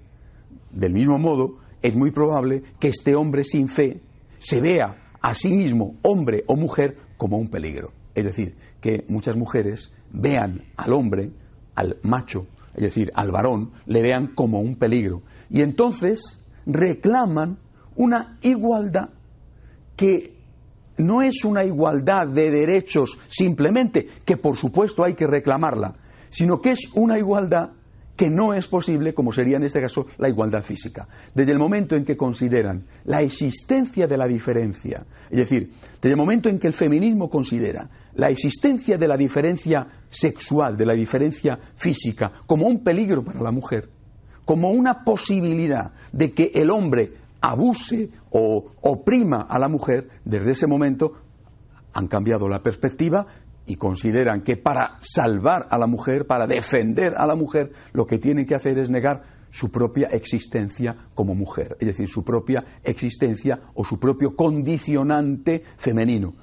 del 0.70 0.92
mismo 0.92 1.18
modo, 1.18 1.58
es 1.80 1.94
muy 1.96 2.10
probable 2.10 2.62
que 2.78 2.88
este 2.88 3.14
hombre 3.14 3.44
sin 3.44 3.68
fe 3.68 4.00
se 4.38 4.60
vea 4.60 5.14
a 5.22 5.34
sí 5.34 5.48
mismo, 5.48 5.96
hombre 6.02 6.44
o 6.46 6.56
mujer, 6.56 6.96
como 7.16 7.38
un 7.38 7.48
peligro. 7.48 7.92
Es 8.14 8.24
decir, 8.24 8.54
que 8.80 9.04
muchas 9.08 9.36
mujeres 9.36 9.92
vean 10.12 10.62
al 10.76 10.92
hombre, 10.92 11.30
al 11.76 11.98
macho, 12.02 12.46
es 12.74 12.82
decir, 12.82 13.12
al 13.14 13.30
varón, 13.30 13.70
le 13.86 14.02
vean 14.02 14.28
como 14.34 14.60
un 14.60 14.76
peligro. 14.76 15.22
Y 15.48 15.62
entonces 15.62 16.42
reclaman 16.66 17.58
una 17.94 18.38
igualdad 18.42 19.10
que 19.94 20.36
no 20.98 21.22
es 21.22 21.44
una 21.44 21.64
igualdad 21.64 22.26
de 22.28 22.50
derechos 22.50 23.18
simplemente, 23.28 24.08
que 24.24 24.36
por 24.36 24.56
supuesto 24.56 25.04
hay 25.04 25.14
que 25.14 25.26
reclamarla, 25.26 25.94
sino 26.30 26.60
que 26.60 26.72
es 26.72 26.88
una 26.94 27.18
igualdad 27.18 27.70
que 28.16 28.30
no 28.30 28.54
es 28.54 28.66
posible, 28.66 29.14
como 29.14 29.32
sería 29.32 29.58
en 29.58 29.64
este 29.64 29.80
caso 29.80 30.06
la 30.18 30.28
igualdad 30.28 30.62
física. 30.62 31.06
Desde 31.34 31.52
el 31.52 31.58
momento 31.58 31.94
en 31.94 32.04
que 32.04 32.16
consideran 32.16 32.84
la 33.04 33.20
existencia 33.20 34.06
de 34.06 34.16
la 34.16 34.26
diferencia, 34.26 35.04
es 35.30 35.36
decir, 35.36 35.70
desde 36.00 36.10
el 36.10 36.16
momento 36.16 36.48
en 36.48 36.58
que 36.58 36.66
el 36.66 36.72
feminismo 36.72 37.28
considera 37.28 37.88
la 38.14 38.30
existencia 38.30 38.96
de 38.96 39.06
la 39.06 39.16
diferencia 39.16 39.86
sexual, 40.08 40.76
de 40.76 40.86
la 40.86 40.94
diferencia 40.94 41.58
física, 41.76 42.32
como 42.46 42.66
un 42.66 42.82
peligro 42.82 43.22
para 43.22 43.42
la 43.42 43.50
mujer, 43.50 43.88
como 44.44 44.70
una 44.70 45.04
posibilidad 45.04 45.92
de 46.12 46.32
que 46.32 46.52
el 46.54 46.70
hombre 46.70 47.12
abuse 47.40 48.08
o 48.30 48.72
oprima 48.80 49.42
a 49.42 49.58
la 49.58 49.68
mujer, 49.68 50.08
desde 50.24 50.52
ese 50.52 50.66
momento 50.66 51.12
han 51.92 52.08
cambiado 52.08 52.48
la 52.48 52.62
perspectiva 52.62 53.26
y 53.66 53.76
consideran 53.76 54.42
que 54.42 54.56
para 54.56 54.98
salvar 55.00 55.66
a 55.70 55.78
la 55.78 55.86
mujer, 55.86 56.26
para 56.26 56.46
defender 56.46 57.14
a 57.16 57.26
la 57.26 57.34
mujer, 57.34 57.72
lo 57.92 58.06
que 58.06 58.18
tienen 58.18 58.46
que 58.46 58.54
hacer 58.54 58.78
es 58.78 58.90
negar 58.90 59.22
su 59.50 59.70
propia 59.70 60.08
existencia 60.08 60.96
como 61.14 61.34
mujer, 61.34 61.76
es 61.80 61.86
decir, 61.86 62.08
su 62.08 62.22
propia 62.22 62.64
existencia 62.82 63.60
o 63.74 63.84
su 63.84 63.98
propio 63.98 64.34
condicionante 64.36 65.62
femenino. 65.78 66.34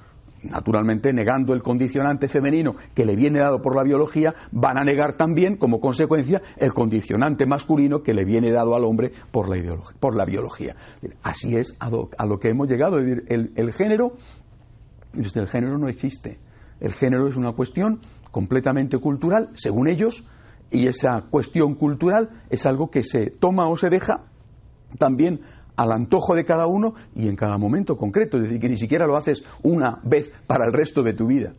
Naturalmente, 0.42 1.10
negando 1.10 1.54
el 1.54 1.62
condicionante 1.62 2.28
femenino 2.28 2.76
que 2.92 3.06
le 3.06 3.16
viene 3.16 3.38
dado 3.38 3.62
por 3.62 3.74
la 3.74 3.82
biología, 3.82 4.34
van 4.52 4.78
a 4.78 4.84
negar 4.84 5.14
también, 5.14 5.56
como 5.56 5.80
consecuencia, 5.80 6.42
el 6.58 6.74
condicionante 6.74 7.46
masculino 7.46 8.02
que 8.02 8.12
le 8.12 8.26
viene 8.26 8.50
dado 8.50 8.74
al 8.74 8.84
hombre 8.84 9.10
por 9.30 9.48
la, 9.48 9.78
por 10.00 10.14
la 10.14 10.26
biología. 10.26 10.76
Así 11.22 11.56
es 11.56 11.74
a 11.80 11.88
lo, 11.88 12.38
que 12.38 12.48
hemos 12.48 12.68
llegado. 12.68 12.98
Es 12.98 13.06
decir, 13.06 13.24
el, 13.28 13.52
el 13.56 13.72
género, 13.72 14.16
el 15.14 15.48
género 15.48 15.78
no 15.78 15.88
existe 15.88 16.38
el 16.80 16.92
género 16.92 17.28
es 17.28 17.36
una 17.36 17.52
cuestión 17.52 18.00
completamente 18.30 18.98
cultural, 18.98 19.50
según 19.54 19.88
ellos, 19.88 20.24
y 20.70 20.86
esa 20.86 21.22
cuestión 21.30 21.74
cultural 21.74 22.42
es 22.50 22.66
algo 22.66 22.90
que 22.90 23.02
se 23.02 23.30
toma 23.30 23.66
o 23.68 23.76
se 23.76 23.90
deja 23.90 24.24
también 24.98 25.40
al 25.76 25.92
antojo 25.92 26.34
de 26.34 26.44
cada 26.44 26.66
uno 26.66 26.94
y 27.14 27.28
en 27.28 27.36
cada 27.36 27.58
momento 27.58 27.96
concreto, 27.96 28.38
es 28.38 28.44
decir, 28.44 28.60
que 28.60 28.68
ni 28.68 28.76
siquiera 28.76 29.06
lo 29.06 29.16
haces 29.16 29.42
una 29.62 30.00
vez 30.04 30.32
para 30.46 30.64
el 30.64 30.72
resto 30.72 31.02
de 31.02 31.14
tu 31.14 31.26
vida. 31.26 31.54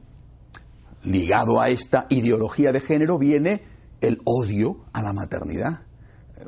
Ligado 1.04 1.62
a 1.62 1.68
esta 1.68 2.08
ideología 2.10 2.72
de 2.72 2.80
género 2.80 3.18
viene 3.18 3.62
el 4.02 4.20
odio 4.26 4.86
a 4.94 5.02
la 5.02 5.14
maternidad. 5.14 5.82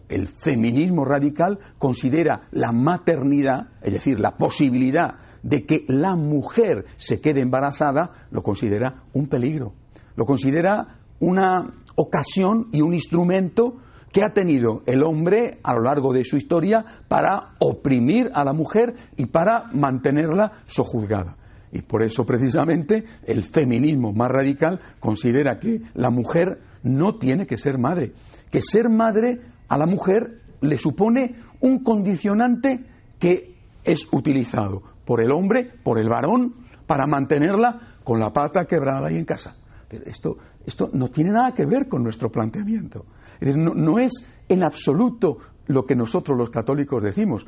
El 0.10 0.28
feminismo 0.28 1.06
radical 1.06 1.60
considera 1.78 2.48
la 2.52 2.72
maternidad, 2.72 3.70
es 3.82 3.94
decir, 3.94 4.20
la 4.20 4.38
posibilidad 4.38 5.16
de 5.44 5.66
que 5.66 5.86
la 5.88 6.16
mujer 6.16 6.86
se 6.98 7.20
quede 7.22 7.42
embarazada, 7.42 8.28
lo 8.32 8.44
considera 8.44 9.04
un 9.14 9.28
peligro, 9.28 9.74
lo 10.16 10.26
considera 10.26 11.00
una 11.20 11.68
ocasión 11.96 12.68
y 12.72 12.82
un 12.82 12.94
instrumento 12.94 13.78
que 14.12 14.24
ha 14.24 14.30
tenido 14.30 14.84
el 14.86 15.04
hombre 15.04 15.60
a 15.64 15.74
lo 15.74 15.82
largo 15.82 16.14
de 16.14 16.24
su 16.24 16.38
historia 16.38 16.84
para 17.08 17.56
oprimir 17.60 18.30
a 18.34 18.44
la 18.44 18.54
mujer 18.54 18.96
y 19.16 19.26
para 19.26 19.66
mantenerla 19.74 20.54
sojuzgada. 20.66 21.36
Y 21.72 21.82
por 21.82 22.04
eso 22.04 22.26
precisamente 22.26 23.04
el 23.26 23.44
feminismo 23.44 24.14
más 24.14 24.30
radical 24.30 24.80
considera 25.00 25.60
que 25.60 25.82
la 25.94 26.10
mujer 26.10 26.62
no 26.84 27.16
tiene 27.18 27.46
que 27.46 27.58
ser 27.58 27.78
madre, 27.78 28.14
que 28.50 28.62
ser 28.62 28.90
madre 28.90 29.42
a 29.68 29.78
la 29.78 29.86
mujer 29.86 30.42
le 30.62 30.78
supone 30.78 31.36
un 31.60 31.84
condicionante 31.84 32.86
que 33.20 33.56
es 33.84 34.08
utilizado 34.12 34.84
por 35.08 35.22
el 35.22 35.32
hombre, 35.32 35.72
por 35.84 36.00
el 36.00 36.10
varón, 36.10 36.54
para 36.86 37.08
mantenerla 37.08 37.80
con 38.04 38.20
la 38.20 38.34
pata 38.34 38.66
quebrada 38.66 39.08
ahí 39.08 39.16
en 39.16 39.24
casa. 39.24 39.56
Pero 39.88 40.04
esto, 40.06 40.38
esto 40.66 40.90
no 40.92 41.08
tiene 41.08 41.32
nada 41.32 41.54
que 41.54 41.66
ver 41.66 41.88
con 41.88 42.04
nuestro 42.04 42.30
planteamiento. 42.30 43.06
no, 43.40 44.00
es 44.00 44.12
en 44.50 44.64
absoluto 44.64 45.38
lo 45.68 45.86
que 45.86 45.96
nosotros 45.96 46.38
los 46.38 46.50
católicos 46.50 47.02
decimos. 47.02 47.48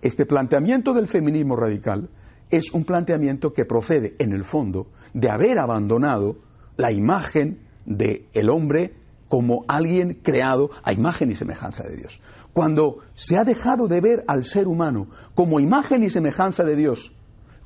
este 0.00 0.24
planteamiento 0.24 0.94
del 0.94 1.06
feminismo 1.06 1.56
radical 1.56 2.08
es 2.48 2.72
un 2.72 2.84
planteamiento 2.84 3.52
que 3.52 3.66
procede, 3.66 4.14
en 4.18 4.32
el 4.32 4.44
fondo, 4.44 4.86
de 5.12 5.28
haber 5.28 5.58
abandonado 5.58 6.38
la 6.78 6.90
imagen 6.90 7.58
del 7.84 8.28
el 8.32 8.48
hombre 8.48 8.94
como 9.28 9.64
alguien 9.68 10.20
creado 10.22 10.70
a 10.82 10.92
imagen 10.92 11.30
y 11.30 11.34
semejanza 11.34 11.82
de 11.84 11.96
Dios. 11.96 12.20
Cuando 12.54 13.00
se 13.14 13.36
ha 13.36 13.42
dejado 13.44 13.88
de 13.88 14.00
ver 14.00 14.24
al 14.28 14.44
ser 14.46 14.68
humano 14.68 15.08
como 15.34 15.58
imagen 15.58 16.04
y 16.04 16.08
semejanza 16.08 16.62
de 16.62 16.76
Dios, 16.76 17.12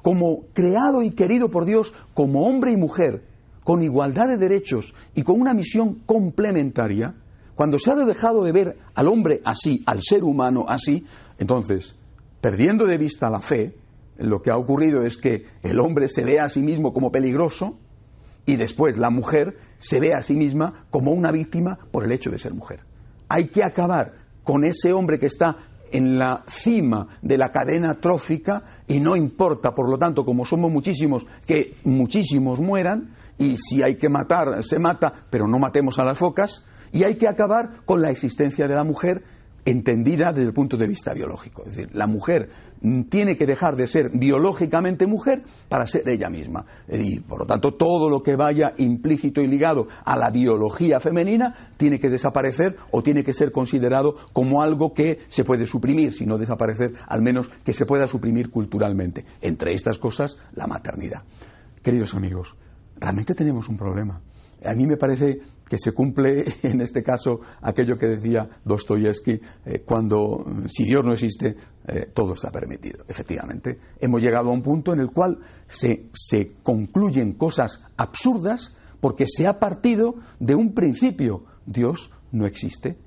como 0.03 0.47
creado 0.55 1.03
y 1.03 1.11
querido 1.11 1.51
por 1.51 1.67
Dios 1.67 1.93
como 2.15 2.47
hombre 2.49 2.73
y 2.73 2.79
mujer, 2.79 3.23
con 3.65 3.83
igualdad 3.83 4.29
de 4.29 4.39
derechos 4.39 4.95
y 5.15 5.23
con 5.23 5.39
una 5.39 5.53
misión 5.53 6.01
complementaria, 6.07 7.15
cuando 7.55 7.79
se 7.79 7.91
ha 7.91 7.97
dejado 7.97 8.43
de 8.43 8.53
ver 8.53 8.79
al 8.95 9.09
hombre 9.09 9.43
así, 9.45 9.83
al 9.85 10.01
ser 10.01 10.25
humano 10.25 10.65
así, 10.67 11.05
entonces, 11.39 11.95
perdiendo 12.41 12.87
de 12.87 12.97
vista 12.97 13.29
la 13.29 13.41
fe, 13.41 13.77
lo 14.17 14.41
que 14.41 14.51
ha 14.51 14.57
ocurrido 14.57 15.03
es 15.03 15.19
que 15.19 15.45
el 15.63 15.81
hombre 15.81 16.09
se 16.09 16.25
ve 16.25 16.41
a 16.41 16.49
sí 16.49 16.61
mismo 16.61 16.95
como 16.95 17.13
peligroso 17.13 17.79
y 18.47 18.57
después 18.57 18.97
la 18.97 19.11
mujer 19.11 19.59
se 19.77 20.01
ve 20.01 20.15
a 20.15 20.23
sí 20.23 20.35
misma 20.35 20.87
como 20.89 21.11
una 21.11 21.31
víctima 21.31 21.79
por 21.91 22.05
el 22.05 22.13
hecho 22.13 22.31
de 22.31 22.39
ser 22.39 22.55
mujer. 22.55 22.81
Hay 23.29 23.49
que 23.49 23.63
acabar 23.63 24.18
con 24.49 24.65
ese 24.65 24.95
hombre 24.95 25.19
que 25.19 25.27
está 25.27 25.57
en 25.93 26.19
la 26.19 26.43
cima 26.49 27.07
de 27.21 27.37
la 27.37 27.51
cadena 27.51 28.01
trófica 28.01 28.63
y 28.87 28.99
no 28.99 29.15
importa, 29.15 29.75
por 29.75 29.91
lo 29.91 29.99
tanto, 29.99 30.25
como 30.25 30.47
somos 30.47 30.73
muchísimos, 30.73 31.27
que 31.47 31.75
muchísimos 31.85 32.59
mueran 32.59 33.11
y 33.37 33.59
si 33.59 33.83
hay 33.83 33.97
que 33.97 34.09
matar, 34.09 34.65
se 34.65 34.79
mata, 34.79 35.13
pero 35.29 35.47
no 35.47 35.59
matemos 35.59 35.99
a 35.99 36.05
las 36.05 36.17
focas 36.17 36.65
y 36.93 37.05
hay 37.05 37.17
que 37.17 37.29
acabar 37.29 37.85
con 37.85 38.01
la 38.01 38.09
existencia 38.09 38.67
de 38.67 38.75
la 38.75 38.85
mujer 38.85 39.23
entendida 39.71 40.33
desde 40.33 40.49
el 40.49 40.55
punto 40.55 40.77
de 40.77 40.87
vista 40.87 41.13
biológico. 41.13 41.63
Es 41.65 41.77
decir, 41.77 41.95
la 41.95 42.07
mujer 42.07 42.49
tiene 43.11 43.37
que 43.37 43.45
dejar 43.45 43.77
de 43.77 43.87
ser 43.87 44.11
biológicamente 44.15 45.07
mujer 45.07 45.43
para 45.69 45.87
ser 45.87 46.09
ella 46.09 46.31
misma. 46.31 46.65
Y, 46.89 47.21
por 47.21 47.41
lo 47.41 47.47
tanto, 47.47 47.75
todo 47.75 48.09
lo 48.09 48.23
que 48.23 48.35
vaya 48.35 48.73
implícito 48.79 49.43
y 49.43 49.47
ligado 49.47 49.89
a 50.05 50.17
la 50.17 50.31
biología 50.31 51.01
femenina 51.01 51.55
tiene 51.77 52.01
que 52.01 52.09
desaparecer 52.09 52.77
o 52.93 53.03
tiene 53.03 53.23
que 53.23 53.35
ser 53.35 53.53
considerado 53.53 54.15
como 54.33 54.63
algo 54.63 54.95
que 54.95 55.19
se 55.29 55.45
puede 55.45 55.67
suprimir, 55.67 56.13
si 56.13 56.25
no 56.25 56.39
desaparecer, 56.39 56.93
al 57.07 57.21
menos 57.21 57.49
que 57.63 57.75
se 57.75 57.85
pueda 57.85 58.07
suprimir 58.07 58.51
culturalmente. 58.51 59.25
Entre 59.43 59.75
estas 59.75 59.99
cosas, 59.99 60.39
la 60.55 60.67
maternidad. 60.67 61.25
Queridos 61.83 62.15
amigos, 62.15 62.57
realmente 62.99 63.35
tenemos 63.35 63.69
un 63.69 63.77
problema. 63.77 64.21
A 64.65 64.75
mí 64.75 64.87
me 64.87 64.97
parece 64.97 65.41
que 65.69 65.79
se 65.79 65.93
cumple 65.93 66.45
en 66.63 66.81
este 66.81 67.03
caso 67.03 67.41
aquello 67.63 67.97
que 67.97 68.07
decía 68.07 68.49
Dostoyevsky 68.65 69.41
eh, 69.67 69.83
cuando 69.85 70.45
si 70.69 70.85
Dios 70.85 71.05
no 71.05 71.13
existe 71.13 71.55
eh, 71.87 72.11
todo 72.13 72.35
está 72.35 72.51
permitido. 72.51 73.05
Efectivamente, 73.09 73.79
hemos 74.01 74.21
llegado 74.21 74.51
a 74.51 74.53
un 74.53 74.63
punto 74.63 74.93
en 74.93 75.01
el 75.01 75.11
cual 75.11 75.39
se, 75.67 76.07
se 76.13 76.55
concluyen 76.63 77.35
cosas 77.35 77.81
absurdas 77.97 78.75
porque 79.01 79.27
se 79.27 79.47
ha 79.47 79.59
partido 79.59 80.17
de 80.41 80.55
un 80.55 80.75
principio. 80.75 81.45
Dios 81.65 82.11
no 82.33 82.47
existe. 82.47 82.99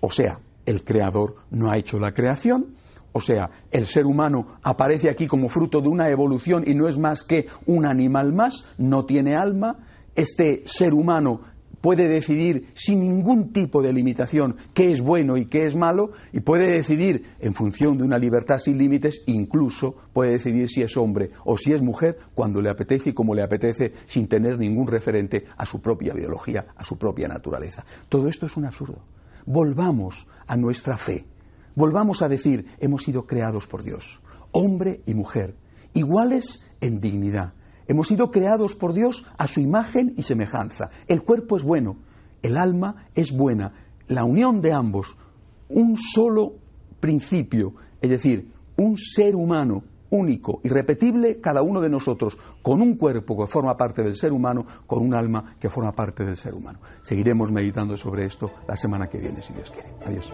O 0.00 0.10
sea, 0.10 0.40
el 0.64 0.84
creador 0.84 1.36
no 1.50 1.70
ha 1.70 1.78
hecho 1.78 1.98
la 1.98 2.12
creación. 2.12 2.74
O 3.12 3.20
sea, 3.20 3.50
el 3.70 3.86
ser 3.86 4.04
humano 4.04 4.58
aparece 4.62 5.08
aquí 5.08 5.26
como 5.26 5.48
fruto 5.48 5.80
de 5.80 5.88
una 5.88 6.10
evolución 6.10 6.64
y 6.66 6.74
no 6.74 6.86
es 6.86 6.98
más 6.98 7.22
que 7.22 7.46
un 7.64 7.86
animal 7.86 8.32
más, 8.34 8.66
no 8.76 9.06
tiene 9.06 9.34
alma 9.34 9.78
este 10.16 10.62
ser 10.66 10.92
humano 10.94 11.40
puede 11.80 12.08
decidir 12.08 12.70
sin 12.74 13.00
ningún 13.00 13.52
tipo 13.52 13.80
de 13.80 13.92
limitación 13.92 14.56
qué 14.74 14.90
es 14.90 15.00
bueno 15.00 15.36
y 15.36 15.46
qué 15.46 15.66
es 15.66 15.76
malo 15.76 16.10
y 16.32 16.40
puede 16.40 16.68
decidir 16.68 17.34
en 17.38 17.54
función 17.54 17.96
de 17.96 18.02
una 18.02 18.18
libertad 18.18 18.58
sin 18.58 18.76
límites, 18.76 19.22
incluso 19.26 19.94
puede 20.12 20.32
decidir 20.32 20.68
si 20.68 20.82
es 20.82 20.96
hombre 20.96 21.30
o 21.44 21.56
si 21.56 21.72
es 21.72 21.82
mujer 21.82 22.18
cuando 22.34 22.60
le 22.60 22.70
apetece 22.70 23.10
y 23.10 23.12
como 23.12 23.36
le 23.36 23.44
apetece 23.44 23.92
sin 24.06 24.26
tener 24.26 24.58
ningún 24.58 24.88
referente 24.88 25.44
a 25.56 25.64
su 25.64 25.80
propia 25.80 26.12
biología, 26.12 26.66
a 26.76 26.82
su 26.82 26.98
propia 26.98 27.28
naturaleza. 27.28 27.84
Todo 28.08 28.26
esto 28.26 28.46
es 28.46 28.56
un 28.56 28.64
absurdo. 28.64 28.98
Volvamos 29.44 30.26
a 30.48 30.56
nuestra 30.56 30.96
fe. 30.96 31.24
Volvamos 31.76 32.20
a 32.22 32.28
decir, 32.28 32.66
hemos 32.80 33.02
sido 33.02 33.26
creados 33.26 33.68
por 33.68 33.84
Dios, 33.84 34.20
hombre 34.50 35.02
y 35.06 35.14
mujer, 35.14 35.54
iguales 35.92 36.66
en 36.80 37.00
dignidad 37.00 37.52
Hemos 37.88 38.08
sido 38.08 38.30
creados 38.30 38.74
por 38.74 38.92
Dios 38.92 39.24
a 39.38 39.46
su 39.46 39.60
imagen 39.60 40.14
y 40.16 40.22
semejanza. 40.22 40.90
El 41.06 41.22
cuerpo 41.22 41.56
es 41.56 41.62
bueno, 41.62 41.96
el 42.42 42.56
alma 42.56 43.06
es 43.14 43.32
buena. 43.32 43.72
La 44.08 44.24
unión 44.24 44.60
de 44.60 44.72
ambos, 44.72 45.16
un 45.68 45.96
solo 45.96 46.54
principio, 47.00 47.74
es 48.00 48.10
decir, 48.10 48.52
un 48.76 48.96
ser 48.96 49.34
humano 49.34 49.82
único, 50.10 50.60
irrepetible, 50.62 51.40
cada 51.40 51.62
uno 51.62 51.80
de 51.80 51.88
nosotros, 51.88 52.38
con 52.62 52.80
un 52.80 52.96
cuerpo 52.96 53.36
que 53.36 53.46
forma 53.46 53.76
parte 53.76 54.02
del 54.02 54.14
ser 54.14 54.32
humano, 54.32 54.64
con 54.86 55.02
un 55.02 55.14
alma 55.14 55.56
que 55.58 55.68
forma 55.68 55.92
parte 55.92 56.24
del 56.24 56.36
ser 56.36 56.54
humano. 56.54 56.78
Seguiremos 57.02 57.50
meditando 57.50 57.96
sobre 57.96 58.26
esto 58.26 58.50
la 58.68 58.76
semana 58.76 59.08
que 59.08 59.18
viene, 59.18 59.42
si 59.42 59.52
Dios 59.52 59.70
quiere. 59.70 59.90
Adiós. 60.04 60.30